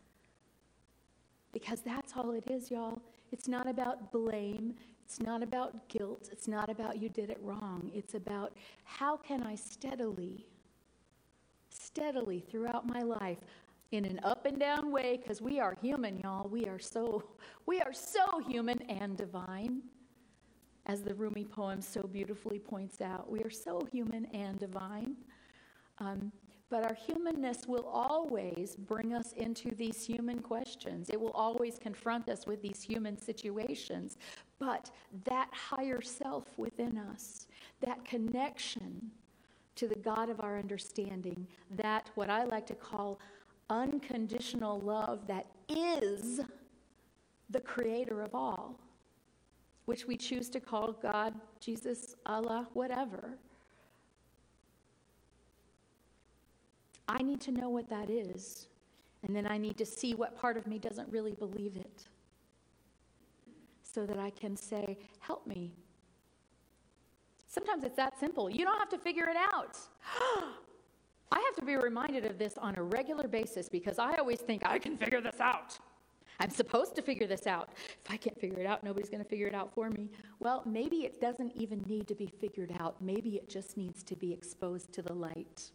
Because 1.59 1.81
that's 1.81 2.13
all 2.15 2.33
it 2.33 2.45
is, 2.51 2.71
y'all. 2.71 3.01
it's 3.33 3.49
not 3.49 3.67
about 3.67 4.13
blame, 4.13 4.75
it's 5.03 5.21
not 5.21 5.43
about 5.43 5.89
guilt, 5.89 6.29
it's 6.31 6.47
not 6.47 6.69
about 6.69 7.01
you 7.01 7.09
did 7.09 7.31
it 7.31 7.39
wrong. 7.41 7.91
It's 7.95 8.13
about 8.13 8.53
how 8.85 9.17
can 9.17 9.43
I 9.43 9.55
steadily, 9.55 10.45
steadily 11.71 12.41
throughout 12.41 12.87
my 12.87 13.01
life, 13.01 13.39
in 13.91 14.05
an 14.05 14.21
up 14.23 14.45
and 14.45 14.61
down 14.61 14.93
way, 14.93 15.19
because 15.23 15.41
we 15.41 15.59
are 15.59 15.75
human, 15.81 16.19
y'all. 16.19 16.47
We 16.47 16.67
are 16.67 16.79
so, 16.79 17.25
we 17.65 17.81
are 17.81 17.95
so 17.95 18.39
human 18.47 18.83
and 18.83 19.17
divine. 19.17 19.81
As 20.85 21.01
the 21.01 21.15
Rumi 21.15 21.47
poem 21.47 21.81
so 21.81 22.03
beautifully 22.03 22.59
points 22.59 23.01
out, 23.01 23.31
we 23.31 23.41
are 23.41 23.51
so 23.51 23.89
human 23.91 24.27
and 24.27 24.59
divine. 24.59 25.17
Um, 26.01 26.33
but 26.69 26.83
our 26.83 26.95
humanness 26.95 27.67
will 27.67 27.87
always 27.87 28.75
bring 28.75 29.13
us 29.13 29.33
into 29.33 29.75
these 29.75 30.05
human 30.05 30.41
questions. 30.41 31.11
It 31.11 31.21
will 31.21 31.31
always 31.31 31.79
confront 31.79 32.29
us 32.29 32.47
with 32.47 32.61
these 32.61 32.83
human 32.83 33.17
situations. 33.17 34.17
But 34.59 34.91
that 35.25 35.49
higher 35.53 36.01
self 36.03 36.59
within 36.59 36.99
us, 36.99 37.47
that 37.81 38.05
connection 38.05 39.11
to 39.77 39.87
the 39.87 39.97
God 39.97 40.29
of 40.29 40.41
our 40.41 40.59
understanding, 40.59 41.47
that 41.77 42.11
what 42.15 42.31
I 42.31 42.45
like 42.45 42.67
to 42.67 42.75
call 42.75 43.21
unconditional 43.71 44.81
love 44.81 45.27
that 45.27 45.47
is 45.69 46.41
the 47.51 47.61
creator 47.61 48.23
of 48.23 48.35
all, 48.35 48.81
which 49.85 50.07
we 50.07 50.17
choose 50.17 50.49
to 50.51 50.61
call 50.61 50.93
God, 50.93 51.35
Jesus, 51.61 52.17
Allah, 52.27 52.67
whatever. 52.73 53.39
I 57.09 57.23
need 57.23 57.41
to 57.43 57.53
know 57.53 57.69
what 57.69 57.89
that 57.91 58.11
is, 58.11 58.69
and 59.23 59.35
then 59.35 59.47
I 59.47 59.59
need 59.59 59.77
to 59.79 59.87
see 59.87 60.15
what 60.15 60.37
part 60.37 60.57
of 60.57 60.67
me 60.67 60.79
doesn't 60.79 61.11
really 61.11 61.35
believe 61.35 61.77
it 61.77 62.09
so 63.83 64.05
that 64.07 64.19
I 64.19 64.31
can 64.31 64.57
say, 64.57 64.99
Help 65.21 65.47
me. 65.47 65.73
Sometimes 67.49 67.85
it's 67.85 67.97
that 67.97 68.19
simple. 68.21 68.51
You 68.51 68.65
don't 68.65 68.79
have 68.79 68.91
to 68.91 68.99
figure 68.99 69.29
it 69.29 69.37
out. 69.37 69.79
I 71.33 71.41
have 71.41 71.57
to 71.57 71.65
be 71.65 71.77
reminded 71.77 72.27
of 72.27 72.39
this 72.39 72.59
on 72.59 72.77
a 72.77 72.83
regular 72.83 73.27
basis 73.27 73.69
because 73.69 73.99
I 73.99 74.17
always 74.17 74.41
think 74.41 74.63
I 74.67 74.79
can 74.79 74.97
figure 74.97 75.21
this 75.23 75.41
out. 75.41 75.79
I'm 76.39 76.51
supposed 76.51 76.95
to 76.97 77.03
figure 77.03 77.27
this 77.27 77.47
out. 77.47 77.71
If 78.05 78.11
I 78.11 78.19
can't 78.19 78.39
figure 78.39 78.61
it 78.61 78.67
out, 78.67 78.85
nobody's 78.85 79.09
going 79.09 79.23
to 79.23 79.29
figure 79.29 79.47
it 79.47 79.55
out 79.55 79.73
for 79.75 79.89
me. 79.89 80.11
Well, 80.39 80.63
maybe 80.67 80.99
it 80.99 81.21
doesn't 81.21 81.53
even 81.57 81.83
need 81.89 82.07
to 82.09 82.15
be 82.15 82.27
figured 82.27 82.73
out. 82.79 83.01
Maybe 83.01 83.37
it 83.37 83.49
just 83.49 83.77
needs 83.77 84.03
to 84.03 84.15
be 84.15 84.33
exposed 84.33 84.93
to 84.93 85.03
the 85.03 85.15
light. 85.15 85.71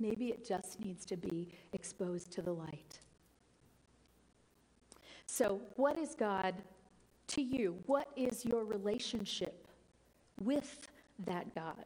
Maybe 0.00 0.28
it 0.28 0.46
just 0.46 0.80
needs 0.80 1.04
to 1.06 1.16
be 1.16 1.48
exposed 1.72 2.30
to 2.32 2.42
the 2.42 2.52
light. 2.52 3.00
So, 5.26 5.60
what 5.76 5.98
is 5.98 6.14
God 6.14 6.54
to 7.28 7.42
you? 7.42 7.78
What 7.86 8.08
is 8.16 8.44
your 8.44 8.64
relationship 8.64 9.68
with 10.42 10.88
that 11.26 11.54
God? 11.54 11.84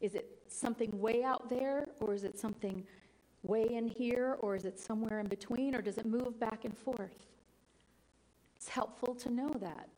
Is 0.00 0.14
it 0.14 0.42
something 0.48 0.98
way 1.00 1.22
out 1.22 1.48
there, 1.48 1.86
or 2.00 2.12
is 2.14 2.24
it 2.24 2.38
something 2.38 2.84
way 3.44 3.68
in 3.70 3.86
here, 3.86 4.36
or 4.40 4.56
is 4.56 4.64
it 4.64 4.78
somewhere 4.78 5.20
in 5.20 5.28
between, 5.28 5.74
or 5.74 5.82
does 5.82 5.98
it 5.98 6.06
move 6.06 6.40
back 6.40 6.64
and 6.64 6.76
forth? 6.76 7.26
It's 8.56 8.68
helpful 8.68 9.14
to 9.16 9.30
know 9.30 9.50
that. 9.60 9.88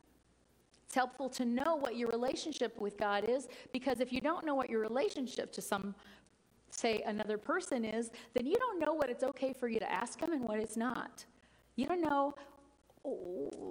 It's 0.87 0.95
helpful 0.95 1.29
to 1.31 1.45
know 1.45 1.75
what 1.77 1.97
your 1.97 2.09
relationship 2.09 2.81
with 2.81 2.97
God 2.97 3.25
is 3.29 3.49
because 3.73 4.01
if 4.01 4.13
you 4.13 4.21
don't 4.21 4.47
know 4.47 4.55
what 4.55 4.71
your 4.71 4.81
relationship 4.81 5.51
to 5.53 5.61
some 5.61 5.95
say 6.75 7.03
another 7.07 7.39
person 7.39 7.85
is, 7.85 8.11
then 8.35 8.47
you 8.47 8.57
don't 8.57 8.81
know 8.81 8.95
what 8.95 9.09
it's 9.09 9.23
okay 9.23 9.53
for 9.53 9.69
you 9.69 9.79
to 9.79 9.91
ask 9.91 10.19
them 10.19 10.33
and 10.33 10.45
what 10.45 10.59
it's 10.59 10.77
not. 10.77 11.25
You 11.77 11.87
don't 11.87 12.01
know 12.01 12.35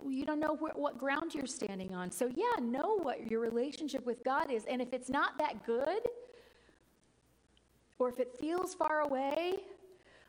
you 0.07 0.25
don't 0.27 0.39
know 0.39 0.55
wh- 0.55 0.77
what 0.77 1.00
ground 1.00 1.33
you're 1.33 1.48
standing 1.48 1.95
on. 1.95 2.12
So 2.12 2.29
yeah, 2.36 2.62
know 2.62 3.00
what 3.01 3.31
your 3.31 3.39
relationship 3.39 4.05
with 4.05 4.24
God 4.24 4.51
is 4.51 4.63
and 4.65 4.79
if 4.79 4.93
it's 4.93 5.10
not 5.10 5.39
that 5.39 5.65
good 5.65 6.01
or 7.98 8.09
if 8.09 8.20
it 8.20 8.37
feels 8.39 8.75
far 8.75 9.01
away, 9.01 9.55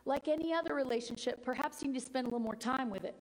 like 0.06 0.28
any 0.28 0.54
other 0.54 0.74
relationship, 0.74 1.44
perhaps 1.44 1.82
you 1.82 1.88
need 1.88 1.98
to 1.98 2.04
spend 2.04 2.26
a 2.26 2.30
little 2.30 2.40
more 2.40 2.56
time 2.56 2.88
with 2.88 3.04
it. 3.04 3.14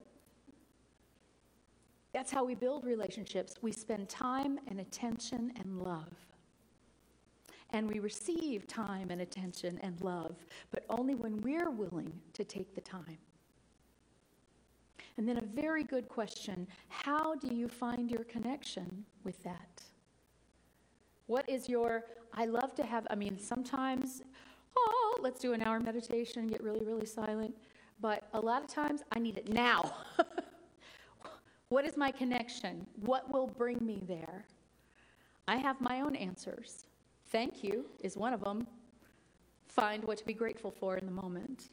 That's 2.14 2.30
how 2.30 2.44
we 2.44 2.54
build 2.54 2.84
relationships. 2.84 3.56
We 3.60 3.72
spend 3.72 4.08
time 4.08 4.58
and 4.68 4.80
attention 4.80 5.52
and 5.58 5.82
love 5.82 6.33
and 7.74 7.88
we 7.88 7.98
receive 7.98 8.68
time 8.68 9.10
and 9.10 9.20
attention 9.20 9.80
and 9.82 10.00
love, 10.00 10.36
but 10.70 10.84
only 10.88 11.16
when 11.16 11.40
we're 11.42 11.70
willing 11.70 12.12
to 12.32 12.44
take 12.44 12.72
the 12.72 12.80
time. 12.80 13.18
And 15.16 15.28
then 15.28 15.38
a 15.38 15.42
very 15.42 15.82
good 15.82 16.08
question 16.08 16.68
how 16.88 17.34
do 17.34 17.52
you 17.52 17.66
find 17.68 18.10
your 18.10 18.22
connection 18.24 19.04
with 19.24 19.42
that? 19.42 19.82
What 21.26 21.48
is 21.48 21.68
your, 21.68 22.04
I 22.32 22.44
love 22.46 22.76
to 22.76 22.84
have, 22.84 23.08
I 23.10 23.16
mean, 23.16 23.38
sometimes, 23.40 24.22
oh, 24.76 25.18
let's 25.20 25.40
do 25.40 25.52
an 25.52 25.62
hour 25.62 25.80
meditation, 25.80 26.42
and 26.42 26.50
get 26.50 26.62
really, 26.62 26.84
really 26.84 27.06
silent. 27.06 27.56
But 28.00 28.28
a 28.34 28.40
lot 28.40 28.62
of 28.62 28.68
times, 28.68 29.02
I 29.10 29.18
need 29.18 29.36
it 29.36 29.48
now. 29.48 29.94
what 31.70 31.84
is 31.84 31.96
my 31.96 32.12
connection? 32.12 32.86
What 33.00 33.32
will 33.32 33.48
bring 33.48 33.84
me 33.84 34.00
there? 34.06 34.44
I 35.48 35.56
have 35.56 35.80
my 35.80 36.02
own 36.02 36.14
answers. 36.14 36.84
Thank 37.34 37.64
you 37.64 37.86
is 37.98 38.16
one 38.16 38.32
of 38.32 38.44
them. 38.44 38.64
Find 39.66 40.04
what 40.04 40.18
to 40.18 40.24
be 40.24 40.34
grateful 40.34 40.70
for 40.70 40.98
in 40.98 41.04
the 41.04 41.10
moment. 41.10 41.70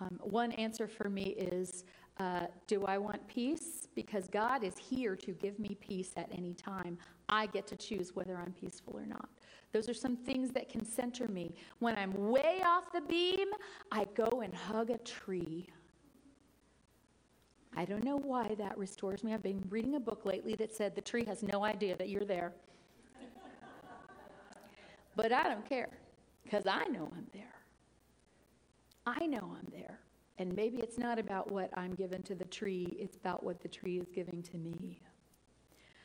Um, 0.00 0.18
one 0.22 0.50
answer 0.50 0.88
for 0.88 1.08
me 1.08 1.36
is 1.38 1.84
uh, 2.18 2.46
Do 2.66 2.84
I 2.84 2.98
want 2.98 3.24
peace? 3.28 3.86
Because 3.94 4.26
God 4.26 4.64
is 4.64 4.76
here 4.76 5.14
to 5.14 5.30
give 5.30 5.60
me 5.60 5.76
peace 5.80 6.10
at 6.16 6.28
any 6.36 6.52
time. 6.52 6.98
I 7.28 7.46
get 7.46 7.68
to 7.68 7.76
choose 7.76 8.16
whether 8.16 8.36
I'm 8.36 8.50
peaceful 8.50 8.98
or 8.98 9.06
not. 9.06 9.28
Those 9.70 9.88
are 9.88 9.94
some 9.94 10.16
things 10.16 10.50
that 10.50 10.68
can 10.68 10.84
center 10.84 11.28
me. 11.28 11.54
When 11.78 11.96
I'm 11.96 12.12
way 12.12 12.60
off 12.66 12.90
the 12.92 13.02
beam, 13.02 13.46
I 13.92 14.04
go 14.16 14.40
and 14.40 14.52
hug 14.52 14.90
a 14.90 14.98
tree. 14.98 15.68
I 17.76 17.84
don't 17.84 18.02
know 18.02 18.16
why 18.16 18.56
that 18.58 18.76
restores 18.76 19.22
me. 19.22 19.32
I've 19.32 19.44
been 19.44 19.64
reading 19.70 19.94
a 19.94 20.00
book 20.00 20.26
lately 20.26 20.56
that 20.56 20.74
said 20.74 20.96
the 20.96 21.00
tree 21.00 21.24
has 21.24 21.44
no 21.44 21.64
idea 21.64 21.96
that 21.98 22.08
you're 22.08 22.24
there. 22.24 22.52
But 25.16 25.32
I 25.32 25.48
don't 25.48 25.68
care 25.68 25.88
because 26.42 26.66
I 26.66 26.84
know 26.86 27.10
I'm 27.16 27.26
there. 27.32 27.54
I 29.06 29.26
know 29.26 29.56
I'm 29.58 29.68
there. 29.70 30.00
And 30.38 30.54
maybe 30.54 30.78
it's 30.78 30.98
not 30.98 31.18
about 31.18 31.50
what 31.50 31.70
I'm 31.74 31.94
given 31.94 32.22
to 32.24 32.34
the 32.34 32.44
tree, 32.46 32.96
it's 32.98 33.16
about 33.16 33.44
what 33.44 33.60
the 33.60 33.68
tree 33.68 33.98
is 33.98 34.08
giving 34.12 34.42
to 34.42 34.56
me. 34.56 35.00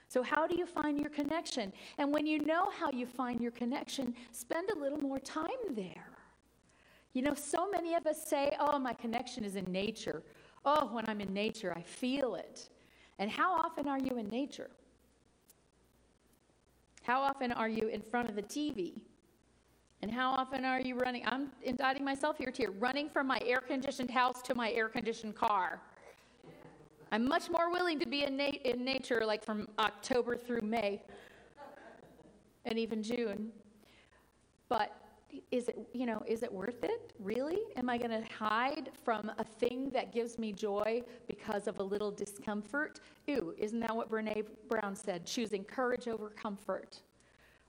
So, 0.07 0.23
how 0.23 0.47
do 0.47 0.55
you 0.55 0.65
find 0.65 0.99
your 0.99 1.09
connection? 1.09 1.71
And 1.97 2.11
when 2.11 2.25
you 2.25 2.39
know 2.39 2.69
how 2.71 2.91
you 2.91 3.05
find 3.05 3.41
your 3.41 3.51
connection, 3.51 4.15
spend 4.31 4.69
a 4.71 4.79
little 4.79 4.99
more 4.99 5.19
time 5.19 5.47
there. 5.71 6.09
You 7.13 7.21
know, 7.23 7.33
so 7.33 7.69
many 7.69 7.95
of 7.95 8.05
us 8.05 8.23
say, 8.27 8.55
Oh, 8.59 8.77
my 8.79 8.93
connection 8.93 9.43
is 9.43 9.55
in 9.55 9.65
nature. 9.71 10.23
Oh, 10.65 10.87
when 10.87 11.07
I'm 11.07 11.21
in 11.21 11.33
nature, 11.33 11.73
I 11.75 11.81
feel 11.81 12.35
it. 12.35 12.69
And 13.17 13.29
how 13.29 13.53
often 13.53 13.87
are 13.87 13.99
you 13.99 14.17
in 14.17 14.27
nature? 14.29 14.69
How 17.03 17.21
often 17.21 17.51
are 17.51 17.69
you 17.69 17.87
in 17.87 18.01
front 18.01 18.29
of 18.29 18.35
the 18.35 18.43
TV? 18.43 19.01
And 20.01 20.11
how 20.11 20.31
often 20.31 20.63
are 20.63 20.79
you 20.79 20.95
running? 20.95 21.23
I'm 21.25 21.51
indicting 21.61 22.05
myself 22.05 22.37
here 22.37 22.51
too. 22.51 22.73
Running 22.79 23.09
from 23.09 23.27
my 23.27 23.41
air 23.45 23.59
conditioned 23.59 24.09
house 24.09 24.41
to 24.43 24.55
my 24.55 24.71
air 24.71 24.87
conditioned 24.87 25.35
car. 25.35 25.81
I'm 27.11 27.27
much 27.27 27.49
more 27.49 27.71
willing 27.71 27.99
to 27.99 28.07
be 28.07 28.23
in, 28.23 28.37
na- 28.37 28.59
in 28.63 28.85
nature 28.85 29.23
like 29.25 29.43
from 29.43 29.67
October 29.79 30.37
through 30.37 30.61
May 30.61 31.01
and 32.65 32.77
even 32.77 33.01
June. 33.01 33.51
But 34.69 34.95
is 35.51 35.67
it, 35.67 35.77
you 35.93 36.05
know, 36.05 36.23
is 36.27 36.43
it 36.43 36.51
worth 36.51 36.83
it? 36.83 37.13
Really? 37.19 37.59
Am 37.75 37.89
I 37.89 37.97
going 37.97 38.11
to 38.11 38.23
hide 38.31 38.89
from 39.03 39.31
a 39.37 39.43
thing 39.43 39.89
that 39.91 40.11
gives 40.11 40.37
me 40.37 40.51
joy 40.51 41.01
because 41.27 41.67
of 41.67 41.79
a 41.79 41.83
little 41.83 42.11
discomfort? 42.11 42.99
Ew, 43.27 43.53
isn't 43.57 43.79
that 43.79 43.95
what 43.95 44.11
Brene 44.11 44.45
Brown 44.67 44.95
said? 44.95 45.25
Choosing 45.25 45.63
courage 45.63 46.07
over 46.07 46.29
comfort. 46.29 47.01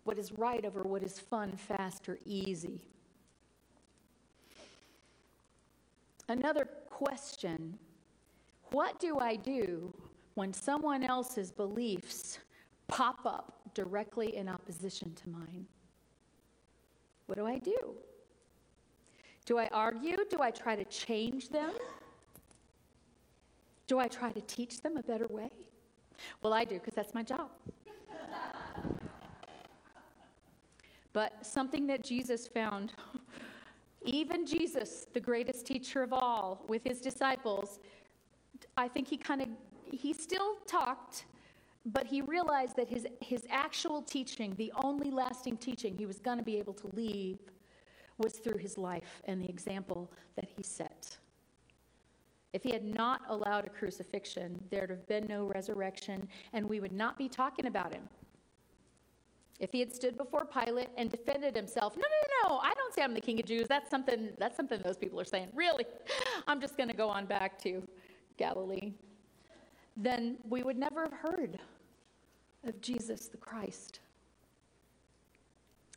What 0.05 0.19
is 0.19 0.33
right 0.33 0.65
over 0.65 0.83
what 0.83 1.03
is 1.03 1.19
fun, 1.19 1.53
fast, 1.57 2.09
or 2.09 2.19
easy. 2.25 2.81
Another 6.29 6.69
question 6.89 7.79
What 8.71 9.01
do 9.01 9.19
I 9.19 9.37
do 9.37 9.93
when 10.35 10.53
someone 10.53 11.03
else's 11.03 11.51
beliefs 11.51 12.39
pop 12.87 13.27
up 13.27 13.61
directly 13.75 14.37
in 14.37 14.49
opposition 14.49 15.15
to 15.15 15.29
mine? 15.29 15.67
What 17.31 17.39
do 17.39 17.47
I 17.47 17.59
do? 17.59 17.95
Do 19.47 19.57
I 19.57 19.69
argue? 19.69 20.17
Do 20.29 20.43
I 20.43 20.51
try 20.51 20.75
to 20.75 20.85
change 20.87 21.49
them? 21.49 21.71
Do 23.87 24.01
I 24.01 24.09
try 24.09 24.33
to 24.33 24.41
teach 24.41 24.81
them 24.83 24.97
a 24.97 25.03
better 25.05 25.29
way? 25.29 25.49
Well, 26.43 26.53
I 26.53 26.65
do 26.65 26.75
because 26.75 26.95
that's 26.95 27.15
my 27.15 27.23
job. 27.23 27.49
but 31.13 31.47
something 31.47 31.87
that 31.87 32.03
Jesus 32.03 32.49
found, 32.49 32.95
even 34.05 34.45
Jesus, 34.45 35.07
the 35.15 35.21
greatest 35.21 35.65
teacher 35.65 36.03
of 36.03 36.13
all, 36.13 36.65
with 36.67 36.83
his 36.83 37.01
disciples, 37.01 37.79
I 38.77 38.89
think 38.89 39.07
he 39.07 39.17
kind 39.17 39.41
of, 39.41 39.49
he 39.89 40.13
still 40.15 40.57
talked, 40.67 41.27
but 41.87 42.07
he 42.07 42.21
realized 42.21 42.77
that 42.77 42.89
his, 42.89 43.07
his 43.21 43.47
actual 43.51 44.03
teaching, 44.03 44.55
the 44.57 44.73
only 44.83 45.11
lasting 45.11 45.57
teaching 45.57 45.97
he 45.97 46.07
was 46.07 46.19
going 46.19 46.39
to 46.39 46.45
be 46.45 46.59
able 46.59 46.75
to 46.75 46.91
leave, 46.95 47.39
was 48.19 48.35
through 48.35 48.59
his 48.59 48.77
life 48.77 49.23
and 49.25 49.43
the 49.43 49.49
example 49.49 50.13
that 50.37 50.47
he 50.57 50.63
set. 50.63 51.17
If 52.53 52.63
he 52.63 52.71
had 52.71 52.85
not 52.85 53.23
allowed 53.29 53.67
a 53.67 53.71
crucifixion, 53.71 54.61
there'd 54.71 54.91
have 54.91 55.07
been 55.07 55.27
no 55.27 55.47
resurrection, 55.47 56.29
and 56.53 56.69
we 56.69 56.81
would 56.81 56.93
not 56.93 57.17
be 57.17 57.29
talking 57.29 57.67
about 57.67 57.95
him. 57.95 58.03
If 59.61 59.73
he 59.73 59.81
had 59.81 59.95
stood 59.95 60.17
before 60.17 60.47
Pilate 60.47 60.89
and 60.97 61.11
defended 61.11 61.55
himself, 61.55 61.97
no, 61.97 62.03
no, 62.03 62.49
no, 62.49 62.59
I 62.59 62.73
don't 62.75 62.95
say 62.95 63.03
I'm 63.03 63.15
the 63.15 63.21
king 63.21 63.39
of 63.39 63.47
Jews. 63.47 63.69
That's 63.69 63.91
something, 63.91 64.31
that's 64.39 64.57
something 64.57 64.81
those 64.83 64.97
people 64.97 65.21
are 65.21 65.25
saying. 65.25 65.49
Really? 65.55 65.85
I'm 66.49 66.61
just 66.61 66.77
going 66.77 66.89
to 66.89 66.97
go 66.97 67.09
on 67.09 67.27
back 67.27 67.59
to 67.63 67.87
Galilee. 68.39 68.93
Then 70.03 70.39
we 70.49 70.63
would 70.63 70.79
never 70.79 71.03
have 71.03 71.13
heard 71.13 71.59
of 72.67 72.81
Jesus 72.81 73.27
the 73.27 73.37
Christ. 73.37 74.01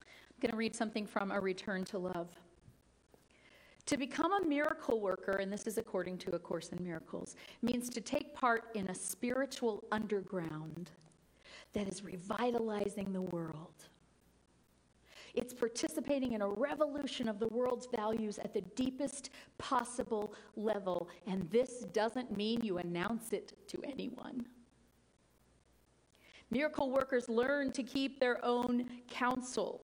I'm 0.02 0.42
going 0.42 0.52
to 0.52 0.58
read 0.58 0.76
something 0.76 1.08
from 1.08 1.32
A 1.32 1.40
Return 1.40 1.86
to 1.86 2.00
Love. 2.00 2.28
To 3.86 3.98
become 3.98 4.34
a 4.34 4.46
miracle 4.46 5.00
worker, 5.00 5.38
and 5.38 5.52
this 5.52 5.68
is 5.68 5.78
according 5.78 6.18
to 6.20 6.36
A 6.36 6.40
Course 6.40 6.70
in 6.70 6.84
Miracles, 6.84 7.38
means 7.62 7.90
to 7.92 8.02
take 8.02 8.36
part 8.36 8.66
in 8.76 8.90
a 8.90 8.96
spiritual 8.96 9.86
underground 9.90 10.92
that 11.72 11.88
is 11.88 12.04
revitalizing 12.04 13.14
the 13.14 13.22
world. 13.22 13.88
It's 15.34 15.54
participating 15.54 16.34
in 16.34 16.42
a 16.42 16.48
revolution 16.48 17.28
of 17.28 17.40
the 17.40 17.48
world's 17.48 17.88
values 17.88 18.38
at 18.40 18.54
the 18.54 18.62
deepest 18.76 19.32
possible 19.58 20.34
level. 20.56 21.10
And 21.26 21.50
this 21.50 21.86
doesn't 21.92 22.36
mean 22.38 22.62
you 22.64 22.78
announce 22.78 23.34
it 23.34 23.54
to 23.70 23.82
anyone. 23.84 24.46
Miracle 26.52 26.92
workers 26.92 27.30
learn 27.30 27.72
to 27.72 27.82
keep 27.82 28.20
their 28.20 28.44
own 28.46 28.88
counsel. 29.10 29.82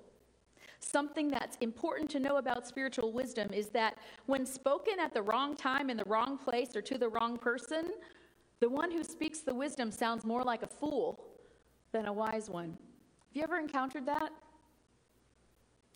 Something 0.79 1.27
that's 1.27 1.57
important 1.61 2.11
to 2.11 2.19
know 2.19 2.37
about 2.37 2.67
spiritual 2.67 3.11
wisdom 3.11 3.51
is 3.51 3.69
that 3.69 3.97
when 4.27 4.45
spoken 4.45 4.99
at 4.99 5.13
the 5.13 5.21
wrong 5.21 5.55
time 5.55 5.89
in 5.89 5.97
the 5.97 6.05
wrong 6.05 6.37
place 6.37 6.75
or 6.75 6.81
to 6.83 6.97
the 6.97 7.09
wrong 7.09 7.37
person, 7.37 7.91
the 8.59 8.69
one 8.69 8.91
who 8.91 9.03
speaks 9.03 9.39
the 9.39 9.53
wisdom 9.53 9.91
sounds 9.91 10.23
more 10.23 10.43
like 10.43 10.61
a 10.61 10.67
fool 10.67 11.25
than 11.91 12.05
a 12.05 12.13
wise 12.13 12.49
one. 12.49 12.69
Have 12.69 13.35
you 13.35 13.43
ever 13.43 13.57
encountered 13.57 14.05
that? 14.05 14.31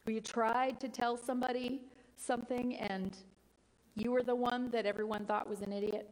You 0.05 0.19
tried 0.19 0.81
to 0.81 0.89
tell 0.89 1.15
somebody 1.15 1.81
something 2.17 2.75
and 2.75 3.15
you 3.95 4.11
were 4.11 4.21
the 4.21 4.35
one 4.35 4.69
that 4.71 4.85
everyone 4.85 5.25
thought 5.25 5.47
was 5.47 5.61
an 5.61 5.71
idiot? 5.71 6.09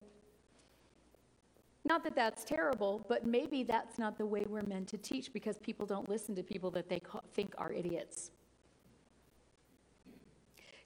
Not 1.83 2.01
that 2.05 2.15
that's 2.15 2.45
terrible, 2.45 3.05
but 3.09 3.25
maybe 3.25 3.63
that's 3.63 3.99
not 3.99 4.17
the 4.17 4.25
way 4.25 4.45
we're 4.47 4.61
meant 4.61 4.87
to 4.89 4.97
teach 4.97 5.33
because 5.33 5.57
people 5.57 5.85
don't 5.85 6.07
listen 6.07 6.35
to 6.35 6.43
people 6.43 6.71
that 6.71 6.87
they 6.87 7.01
think 7.33 7.53
are 7.57 7.73
idiots. 7.73 8.31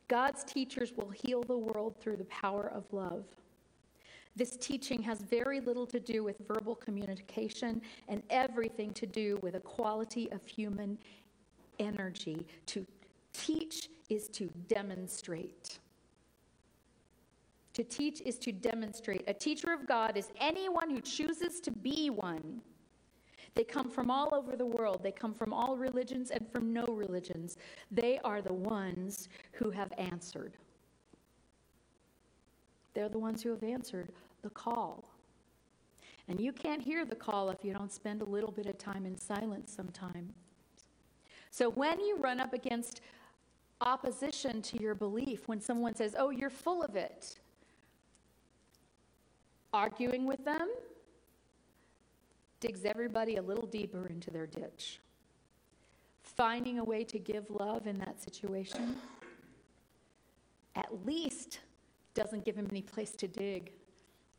God's 0.07 0.43
teachers 0.43 0.93
will 0.95 1.09
heal 1.09 1.43
the 1.43 1.57
world 1.57 1.97
through 1.99 2.17
the 2.17 2.25
power 2.25 2.71
of 2.73 2.91
love. 2.91 3.25
This 4.35 4.57
teaching 4.57 5.01
has 5.03 5.19
very 5.19 5.59
little 5.59 5.85
to 5.87 5.99
do 5.99 6.23
with 6.23 6.37
verbal 6.47 6.75
communication 6.75 7.81
and 8.07 8.23
everything 8.31 8.91
to 8.93 9.05
do 9.05 9.37
with 9.43 9.55
a 9.55 9.59
quality 9.59 10.31
of 10.31 10.45
human 10.45 10.97
energy. 11.79 12.45
To 12.67 12.85
teach 13.37 13.89
is 14.09 14.27
to 14.29 14.49
demonstrate. 14.67 15.79
To 17.73 17.83
teach 17.83 18.21
is 18.21 18.37
to 18.39 18.51
demonstrate. 18.51 19.23
A 19.27 19.33
teacher 19.33 19.73
of 19.73 19.87
God 19.87 20.15
is 20.15 20.29
anyone 20.39 20.89
who 20.89 21.01
chooses 21.01 21.59
to 21.61 21.71
be 21.71 22.09
one. 22.09 22.61
They 23.53 23.63
come 23.63 23.89
from 23.89 24.11
all 24.11 24.33
over 24.33 24.55
the 24.55 24.65
world. 24.65 25.01
They 25.03 25.11
come 25.11 25.33
from 25.33 25.53
all 25.53 25.77
religions 25.77 26.31
and 26.31 26.49
from 26.51 26.73
no 26.73 26.85
religions. 26.85 27.57
They 27.91 28.19
are 28.23 28.41
the 28.41 28.53
ones 28.53 29.29
who 29.53 29.71
have 29.71 29.91
answered. 29.97 30.53
They're 32.93 33.09
the 33.09 33.19
ones 33.19 33.43
who 33.43 33.49
have 33.49 33.63
answered 33.63 34.11
the 34.41 34.49
call. 34.49 35.03
And 36.27 36.39
you 36.39 36.51
can't 36.51 36.81
hear 36.81 37.05
the 37.05 37.15
call 37.15 37.49
if 37.49 37.63
you 37.63 37.73
don't 37.73 37.91
spend 37.91 38.21
a 38.21 38.25
little 38.25 38.51
bit 38.51 38.65
of 38.65 38.77
time 38.77 39.05
in 39.05 39.17
silence 39.17 39.71
sometimes. 39.75 40.33
So 41.51 41.69
when 41.69 41.99
you 41.99 42.17
run 42.17 42.39
up 42.39 42.53
against 42.53 43.01
opposition 43.81 44.61
to 44.63 44.81
your 44.81 44.95
belief, 44.95 45.47
when 45.47 45.59
someone 45.59 45.95
says, 45.95 46.15
Oh, 46.17 46.29
you're 46.29 46.49
full 46.49 46.83
of 46.83 46.95
it, 46.95 47.39
arguing 49.73 50.25
with 50.25 50.43
them 50.45 50.69
digs 52.65 52.85
everybody 52.85 53.35
a 53.35 53.41
little 53.41 53.67
deeper 53.67 54.07
into 54.07 54.31
their 54.31 54.47
ditch. 54.47 54.99
Finding 56.23 56.79
a 56.79 56.83
way 56.83 57.03
to 57.03 57.19
give 57.19 57.49
love 57.51 57.85
in 57.85 57.97
that 57.99 58.19
situation 58.21 58.95
at 60.75 60.89
least 61.05 61.59
doesn't 62.13 62.43
give 62.43 62.55
him 62.55 62.67
any 62.71 62.81
place 62.81 63.11
to 63.11 63.27
dig. 63.27 63.71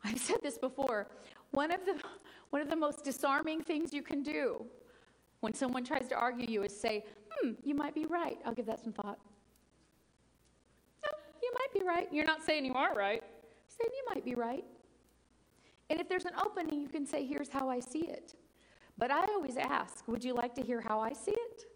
I've 0.05 0.19
said 0.19 0.39
this 0.43 0.59
before. 0.59 1.09
One 1.53 1.71
of 1.71 1.85
the 1.85 1.95
one 2.51 2.63
of 2.63 2.69
the 2.69 2.77
most 2.77 3.05
disarming 3.05 3.63
things 3.63 3.93
you 3.93 4.03
can 4.03 4.23
do 4.23 4.65
when 5.41 5.55
someone 5.55 5.85
tries 5.85 6.09
to 6.09 6.15
argue 6.15 6.47
you 6.49 6.63
is 6.63 6.79
say, 6.79 7.05
"Hmm, 7.31 7.53
you 7.63 7.75
might 7.75 7.95
be 7.95 8.07
right. 8.07 8.39
I'll 8.45 8.55
give 8.55 8.67
that 8.67 8.81
some 8.83 8.93
thought." 8.93 9.19
No, 11.05 11.11
you 11.43 11.53
might 11.55 11.73
be 11.73 11.87
right. 11.87 12.09
You're 12.13 12.25
not 12.25 12.43
saying 12.43 12.65
you 12.65 12.75
are 12.75 12.95
right. 12.95 13.23
You're 13.23 13.77
saying 13.79 13.91
you 13.93 14.05
might 14.15 14.25
be 14.25 14.35
right. 14.35 14.65
And 15.91 16.01
if 16.01 16.09
there's 16.09 16.25
an 16.25 16.35
opening, 16.45 16.81
you 16.81 16.89
can 16.89 17.07
say, 17.07 17.25
"Here's 17.25 17.49
how 17.49 17.69
I 17.69 17.81
see 17.81 18.07
it." 18.07 18.35
But 18.99 19.11
I 19.11 19.25
always 19.27 19.57
ask, 19.57 20.07
"Would 20.09 20.25
you 20.25 20.35
like 20.35 20.55
to 20.55 20.63
hear 20.63 20.81
how 20.81 21.01
I 21.01 21.13
see 21.13 21.33
it?" 21.33 21.67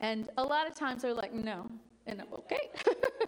And 0.00 0.28
a 0.36 0.44
lot 0.44 0.66
of 0.68 0.74
times 0.74 1.02
they're 1.02 1.14
like, 1.14 1.32
"No." 1.32 1.70
And 2.06 2.20
I'm 2.20 2.32
okay. 2.34 2.70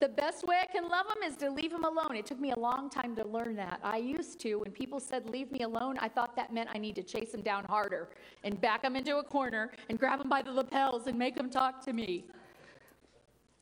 The 0.00 0.08
best 0.08 0.46
way 0.46 0.56
I 0.62 0.66
can 0.66 0.88
love 0.88 1.06
them 1.08 1.28
is 1.28 1.36
to 1.38 1.50
leave 1.50 1.72
them 1.72 1.84
alone. 1.84 2.14
It 2.14 2.24
took 2.24 2.38
me 2.38 2.52
a 2.52 2.58
long 2.58 2.88
time 2.88 3.16
to 3.16 3.26
learn 3.26 3.56
that. 3.56 3.80
I 3.82 3.96
used 3.96 4.38
to, 4.40 4.56
when 4.56 4.70
people 4.70 5.00
said, 5.00 5.28
leave 5.28 5.50
me 5.50 5.60
alone, 5.60 5.98
I 5.98 6.08
thought 6.08 6.36
that 6.36 6.52
meant 6.52 6.68
I 6.72 6.78
need 6.78 6.94
to 6.96 7.02
chase 7.02 7.32
them 7.32 7.42
down 7.42 7.64
harder 7.64 8.10
and 8.44 8.60
back 8.60 8.82
them 8.82 8.94
into 8.94 9.18
a 9.18 9.24
corner 9.24 9.72
and 9.88 9.98
grab 9.98 10.20
them 10.20 10.28
by 10.28 10.42
the 10.42 10.52
lapels 10.52 11.08
and 11.08 11.18
make 11.18 11.34
them 11.34 11.50
talk 11.50 11.84
to 11.86 11.92
me. 11.92 12.26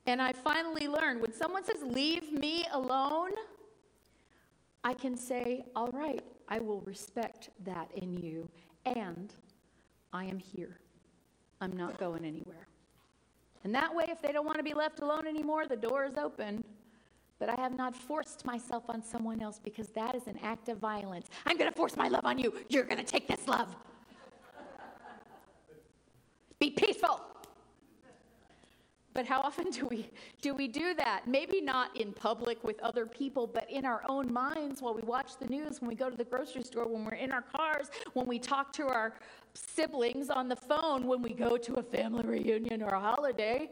And 0.06 0.20
I 0.20 0.32
finally 0.32 0.88
learned 0.88 1.22
when 1.22 1.32
someone 1.32 1.64
says, 1.64 1.82
leave 1.82 2.30
me 2.32 2.66
alone, 2.72 3.32
I 4.84 4.92
can 4.92 5.16
say, 5.16 5.64
all 5.74 5.88
right, 5.88 6.22
I 6.48 6.60
will 6.60 6.80
respect 6.82 7.50
that 7.64 7.90
in 7.96 8.16
you, 8.16 8.48
and 8.84 9.34
I 10.12 10.26
am 10.26 10.38
here. 10.38 10.78
I'm 11.60 11.76
not 11.76 11.98
going 11.98 12.24
anywhere. 12.24 12.68
And 13.66 13.74
that 13.74 13.92
way, 13.92 14.04
if 14.06 14.22
they 14.22 14.30
don't 14.30 14.46
want 14.46 14.58
to 14.58 14.62
be 14.62 14.74
left 14.74 15.00
alone 15.00 15.26
anymore, 15.26 15.66
the 15.66 15.74
door 15.74 16.04
is 16.04 16.16
open. 16.16 16.62
But 17.40 17.48
I 17.48 17.60
have 17.60 17.76
not 17.76 17.96
forced 17.96 18.46
myself 18.46 18.84
on 18.88 19.02
someone 19.02 19.42
else 19.42 19.58
because 19.58 19.88
that 19.88 20.14
is 20.14 20.28
an 20.28 20.38
act 20.40 20.68
of 20.68 20.78
violence. 20.78 21.26
I'm 21.46 21.58
going 21.58 21.68
to 21.68 21.76
force 21.76 21.96
my 21.96 22.06
love 22.06 22.24
on 22.24 22.38
you. 22.38 22.54
You're 22.68 22.84
going 22.84 22.98
to 22.98 23.02
take 23.04 23.26
this 23.26 23.48
love. 23.48 23.74
Be 26.60 26.70
peaceful. 26.70 27.20
But 29.16 29.24
how 29.24 29.40
often 29.40 29.70
do 29.78 29.86
we 29.86 30.10
do 30.42 30.54
we 30.54 30.68
do 30.68 30.94
that? 30.94 31.26
Maybe 31.26 31.62
not 31.62 31.96
in 31.96 32.12
public 32.12 32.62
with 32.62 32.78
other 32.80 33.06
people, 33.06 33.46
but 33.46 33.68
in 33.70 33.86
our 33.86 34.02
own 34.08 34.30
minds 34.30 34.82
while 34.82 34.94
we 34.94 35.02
watch 35.02 35.38
the 35.40 35.46
news, 35.46 35.80
when 35.80 35.88
we 35.88 35.96
go 35.96 36.10
to 36.10 36.16
the 36.16 36.24
grocery 36.24 36.62
store, 36.62 36.86
when 36.86 37.04
we're 37.04 37.14
in 37.14 37.32
our 37.32 37.42
cars, 37.42 37.86
when 38.12 38.26
we 38.26 38.38
talk 38.38 38.74
to 38.74 38.86
our 38.86 39.14
siblings 39.54 40.28
on 40.28 40.48
the 40.48 40.54
phone, 40.54 41.06
when 41.06 41.22
we 41.22 41.32
go 41.32 41.56
to 41.56 41.74
a 41.76 41.82
family 41.82 42.26
reunion 42.26 42.82
or 42.82 42.90
a 42.90 43.00
holiday. 43.00 43.70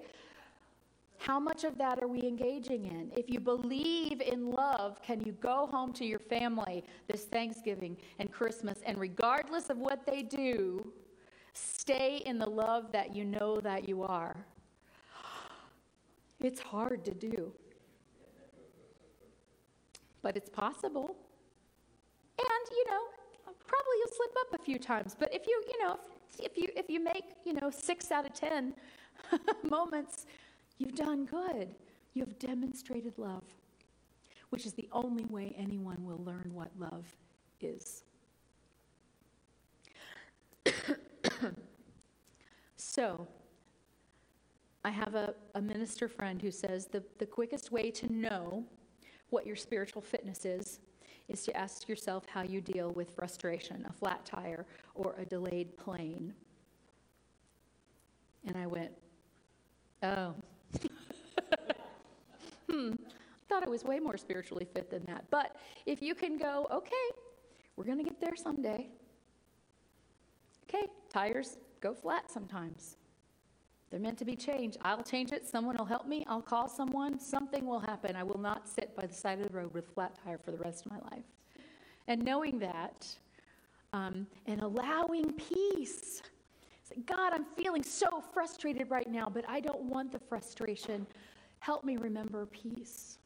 How 1.18 1.38
much 1.38 1.64
of 1.64 1.78
that 1.78 2.02
are 2.02 2.08
we 2.08 2.22
engaging 2.22 2.86
in? 2.86 3.10
If 3.16 3.30
you 3.30 3.38
believe 3.38 4.20
in 4.20 4.50
love, 4.50 5.00
can 5.02 5.20
you 5.20 5.32
go 5.32 5.66
home 5.70 5.92
to 5.94 6.04
your 6.04 6.18
family 6.18 6.84
this 7.06 7.24
Thanksgiving 7.24 7.96
and 8.18 8.30
Christmas 8.30 8.78
and 8.84 8.98
regardless 8.98 9.70
of 9.70 9.78
what 9.78 10.04
they 10.06 10.22
do, 10.22 10.92
stay 11.52 12.22
in 12.26 12.38
the 12.38 12.48
love 12.48 12.92
that 12.92 13.14
you 13.14 13.24
know 13.24 13.60
that 13.60 13.88
you 13.88 14.02
are? 14.02 14.44
It's 16.44 16.60
hard 16.60 17.06
to 17.06 17.14
do. 17.14 17.50
But 20.20 20.36
it's 20.36 20.50
possible. 20.50 21.16
And, 22.38 22.70
you 22.70 22.84
know, 22.90 23.00
probably 23.66 23.96
you'll 23.98 24.14
slip 24.14 24.36
up 24.40 24.60
a 24.60 24.62
few 24.62 24.78
times. 24.78 25.16
But 25.18 25.32
if 25.32 25.46
you, 25.46 25.64
you 25.66 25.82
know, 25.82 25.96
if 26.38 26.58
you 26.58 26.68
if 26.76 26.90
you 26.90 27.02
make, 27.02 27.24
you 27.46 27.54
know, 27.54 27.70
6 27.70 28.10
out 28.10 28.26
of 28.26 28.34
10 28.34 28.74
moments, 29.70 30.26
you've 30.76 30.94
done 30.94 31.24
good. 31.24 31.74
You've 32.12 32.38
demonstrated 32.38 33.14
love, 33.16 33.44
which 34.50 34.66
is 34.66 34.74
the 34.74 34.90
only 34.92 35.24
way 35.24 35.54
anyone 35.56 36.04
will 36.04 36.22
learn 36.24 36.50
what 36.52 36.68
love 36.78 37.06
is. 37.62 38.04
so, 42.76 43.26
I 44.84 44.90
have 44.90 45.14
a, 45.14 45.34
a 45.54 45.62
minister 45.62 46.08
friend 46.08 46.42
who 46.42 46.50
says 46.50 46.86
the, 46.86 47.02
the 47.18 47.24
quickest 47.24 47.72
way 47.72 47.90
to 47.92 48.12
know 48.12 48.64
what 49.30 49.46
your 49.46 49.56
spiritual 49.56 50.02
fitness 50.02 50.44
is 50.44 50.80
is 51.28 51.42
to 51.44 51.56
ask 51.56 51.88
yourself 51.88 52.26
how 52.26 52.42
you 52.42 52.60
deal 52.60 52.90
with 52.92 53.10
frustration, 53.10 53.86
a 53.88 53.92
flat 53.92 54.26
tire, 54.26 54.66
or 54.94 55.14
a 55.18 55.24
delayed 55.24 55.74
plane. 55.78 56.34
And 58.46 58.58
I 58.58 58.66
went, 58.66 58.92
oh. 60.02 60.34
hmm, 62.70 62.90
I 62.92 63.48
thought 63.48 63.64
I 63.64 63.70
was 63.70 63.84
way 63.84 64.00
more 64.00 64.18
spiritually 64.18 64.66
fit 64.66 64.90
than 64.90 65.02
that. 65.06 65.24
But 65.30 65.56
if 65.86 66.02
you 66.02 66.14
can 66.14 66.36
go, 66.36 66.66
okay, 66.70 66.92
we're 67.76 67.84
going 67.84 67.98
to 67.98 68.04
get 68.04 68.20
there 68.20 68.36
someday. 68.36 68.90
Okay, 70.68 70.86
tires 71.10 71.56
go 71.80 71.94
flat 71.94 72.30
sometimes. 72.30 72.98
They're 73.94 74.02
meant 74.02 74.18
to 74.18 74.24
be 74.24 74.34
changed. 74.34 74.78
I'll 74.82 75.04
change 75.04 75.30
it. 75.30 75.46
Someone 75.46 75.76
will 75.76 75.84
help 75.84 76.08
me. 76.08 76.24
I'll 76.26 76.42
call 76.42 76.68
someone. 76.68 77.20
Something 77.20 77.64
will 77.64 77.78
happen. 77.78 78.16
I 78.16 78.24
will 78.24 78.40
not 78.40 78.68
sit 78.68 78.96
by 78.96 79.06
the 79.06 79.14
side 79.14 79.38
of 79.38 79.46
the 79.46 79.56
road 79.56 79.72
with 79.72 79.88
a 79.88 79.92
flat 79.92 80.18
tire 80.24 80.36
for 80.36 80.50
the 80.50 80.56
rest 80.56 80.84
of 80.84 80.90
my 80.90 80.98
life. 81.12 81.22
And 82.08 82.24
knowing 82.24 82.58
that 82.58 83.06
um, 83.92 84.26
and 84.46 84.60
allowing 84.62 85.32
peace. 85.34 86.22
Say, 86.82 86.96
God, 87.06 87.34
I'm 87.34 87.44
feeling 87.56 87.84
so 87.84 88.20
frustrated 88.32 88.90
right 88.90 89.08
now, 89.08 89.30
but 89.32 89.44
I 89.48 89.60
don't 89.60 89.82
want 89.82 90.10
the 90.10 90.18
frustration. 90.18 91.06
Help 91.60 91.84
me 91.84 91.96
remember 91.96 92.46
peace. 92.46 93.18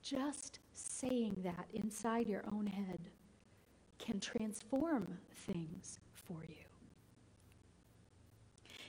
Just 0.00 0.60
saying 0.72 1.36
that 1.44 1.66
inside 1.74 2.26
your 2.26 2.44
own 2.50 2.66
head 2.66 3.00
can 3.98 4.18
transform 4.18 5.18
things 5.46 5.98
for 6.14 6.42
you. 6.48 6.63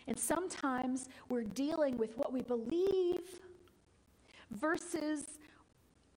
And 0.07 0.17
sometimes 0.17 1.09
we're 1.29 1.43
dealing 1.43 1.97
with 1.97 2.17
what 2.17 2.31
we 2.31 2.41
believe 2.41 3.39
versus 4.51 5.39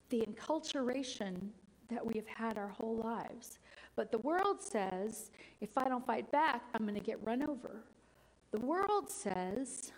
the 0.09 0.21
enculturation 0.21 1.49
that 1.89 2.05
we 2.05 2.13
have 2.15 2.27
had 2.27 2.57
our 2.57 2.67
whole 2.67 2.97
lives. 2.97 3.59
But 3.95 4.11
the 4.11 4.19
world 4.19 4.61
says, 4.61 5.31
if 5.59 5.77
I 5.77 5.89
don't 5.89 6.05
fight 6.05 6.31
back, 6.31 6.63
I'm 6.73 6.83
going 6.83 6.95
to 6.95 7.01
get 7.01 7.17
run 7.25 7.43
over. 7.43 7.83
The 8.51 8.59
world 8.59 9.09
says, 9.09 9.91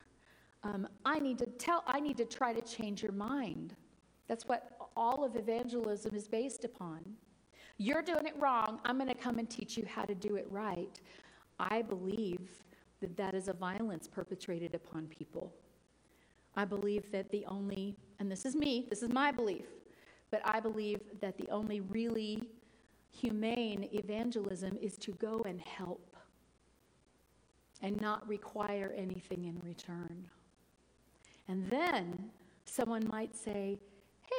um, 0.63 0.87
I 1.05 1.19
need 1.19 1.37
to 1.39 1.45
tell, 1.45 1.83
I 1.87 1.99
need 1.99 2.17
to 2.17 2.25
try 2.25 2.53
to 2.53 2.61
change 2.61 3.03
your 3.03 3.11
mind. 3.11 3.75
That's 4.27 4.45
what 4.47 4.77
all 4.95 5.23
of 5.23 5.35
evangelism 5.35 6.15
is 6.15 6.27
based 6.27 6.63
upon. 6.63 6.99
You're 7.77 8.01
doing 8.01 8.25
it 8.25 8.35
wrong. 8.37 8.79
I'm 8.85 8.97
going 8.97 9.09
to 9.09 9.15
come 9.15 9.39
and 9.39 9.49
teach 9.49 9.77
you 9.77 9.85
how 9.85 10.03
to 10.03 10.15
do 10.15 10.35
it 10.35 10.45
right. 10.49 10.99
I 11.59 11.81
believe 11.81 12.49
that 13.01 13.17
that 13.17 13.33
is 13.33 13.47
a 13.47 13.53
violence 13.53 14.07
perpetrated 14.07 14.73
upon 14.73 15.07
people. 15.07 15.53
I 16.55 16.65
believe 16.65 17.11
that 17.11 17.29
the 17.31 17.45
only, 17.45 17.95
and 18.19 18.31
this 18.31 18.45
is 18.45 18.55
me, 18.55 18.85
this 18.89 19.03
is 19.03 19.09
my 19.09 19.31
belief, 19.31 19.65
but 20.29 20.41
I 20.45 20.59
believe 20.59 21.01
that 21.19 21.37
the 21.37 21.49
only 21.49 21.81
really 21.81 22.43
humane 23.09 23.89
evangelism 23.91 24.77
is 24.81 24.97
to 24.97 25.11
go 25.13 25.41
and 25.45 25.59
help 25.61 26.15
and 27.81 27.99
not 27.99 28.27
require 28.27 28.93
anything 28.95 29.45
in 29.45 29.59
return. 29.63 30.27
And 31.47 31.69
then 31.69 32.31
someone 32.65 33.07
might 33.11 33.35
say, 33.35 33.77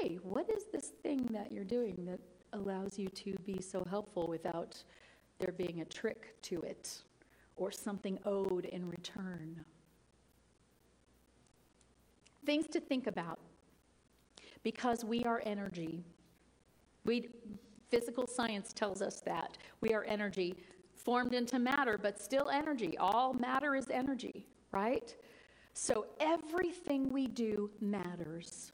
Hey, 0.00 0.18
what 0.22 0.48
is 0.48 0.64
this 0.72 0.92
thing 1.02 1.28
that 1.32 1.52
you're 1.52 1.64
doing 1.64 2.06
that 2.06 2.20
allows 2.54 2.98
you 2.98 3.08
to 3.08 3.34
be 3.44 3.60
so 3.60 3.84
helpful 3.88 4.26
without 4.26 4.82
there 5.38 5.52
being 5.52 5.80
a 5.80 5.84
trick 5.84 6.40
to 6.42 6.62
it? 6.62 7.02
Or 7.56 7.70
something 7.70 8.18
owed 8.24 8.64
in 8.66 8.88
return. 8.88 9.64
Things 12.44 12.66
to 12.68 12.80
think 12.80 13.06
about 13.06 13.38
because 14.62 15.04
we 15.04 15.24
are 15.24 15.42
energy. 15.44 16.02
We, 17.04 17.28
physical 17.90 18.26
science 18.26 18.72
tells 18.72 19.02
us 19.02 19.20
that. 19.20 19.58
We 19.80 19.92
are 19.94 20.04
energy 20.04 20.56
formed 20.94 21.34
into 21.34 21.58
matter, 21.58 21.98
but 21.98 22.20
still 22.20 22.48
energy. 22.48 22.96
All 22.98 23.34
matter 23.34 23.74
is 23.74 23.88
energy, 23.90 24.46
right? 24.70 25.14
So 25.74 26.06
everything 26.20 27.10
we 27.10 27.26
do 27.26 27.70
matters. 27.80 28.72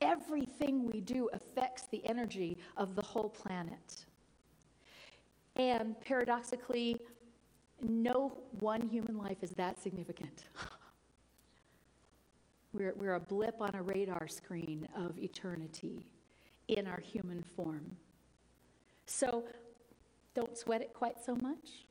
Everything 0.00 0.86
we 0.90 1.00
do 1.00 1.28
affects 1.32 1.86
the 1.90 2.04
energy 2.06 2.56
of 2.76 2.94
the 2.94 3.02
whole 3.02 3.28
planet. 3.28 4.06
And 5.56 6.00
paradoxically, 6.00 6.96
no 7.82 8.38
one 8.60 8.88
human 8.88 9.18
life 9.18 9.38
is 9.42 9.50
that 9.52 9.80
significant. 9.80 10.44
we're, 12.72 12.94
we're 12.96 13.14
a 13.14 13.20
blip 13.20 13.56
on 13.60 13.74
a 13.74 13.82
radar 13.82 14.28
screen 14.28 14.88
of 14.96 15.18
eternity 15.18 16.06
in 16.68 16.86
our 16.86 17.00
human 17.00 17.42
form. 17.42 17.96
So 19.06 19.44
don't 20.34 20.56
sweat 20.56 20.82
it 20.82 20.92
quite 20.92 21.16
so 21.24 21.34
much. 21.36 21.86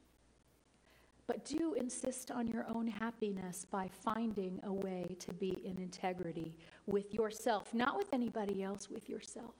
But 1.26 1.44
do 1.44 1.74
insist 1.74 2.32
on 2.32 2.48
your 2.48 2.66
own 2.74 2.88
happiness 2.88 3.66
by 3.70 3.90
finding 3.92 4.62
a 4.64 4.72
way 4.72 5.18
to 5.20 5.34
be 5.34 5.58
in 5.66 5.78
integrity 5.78 6.56
with 6.86 7.14
yourself, 7.14 7.74
not 7.74 7.98
with 7.98 8.08
anybody 8.14 8.64
else, 8.64 8.90
with 8.90 9.10
yourself. 9.10 9.56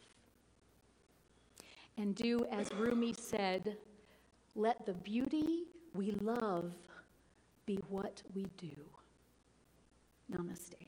And 1.98 2.16
do 2.16 2.46
as 2.50 2.72
Rumi 2.74 3.14
said, 3.18 3.76
let 4.56 4.86
the 4.86 4.94
beauty 4.94 5.66
we 5.98 6.12
love 6.22 6.72
be 7.66 7.80
what 7.90 8.22
we 8.36 8.46
do. 8.58 8.76
Namaste. 10.32 10.87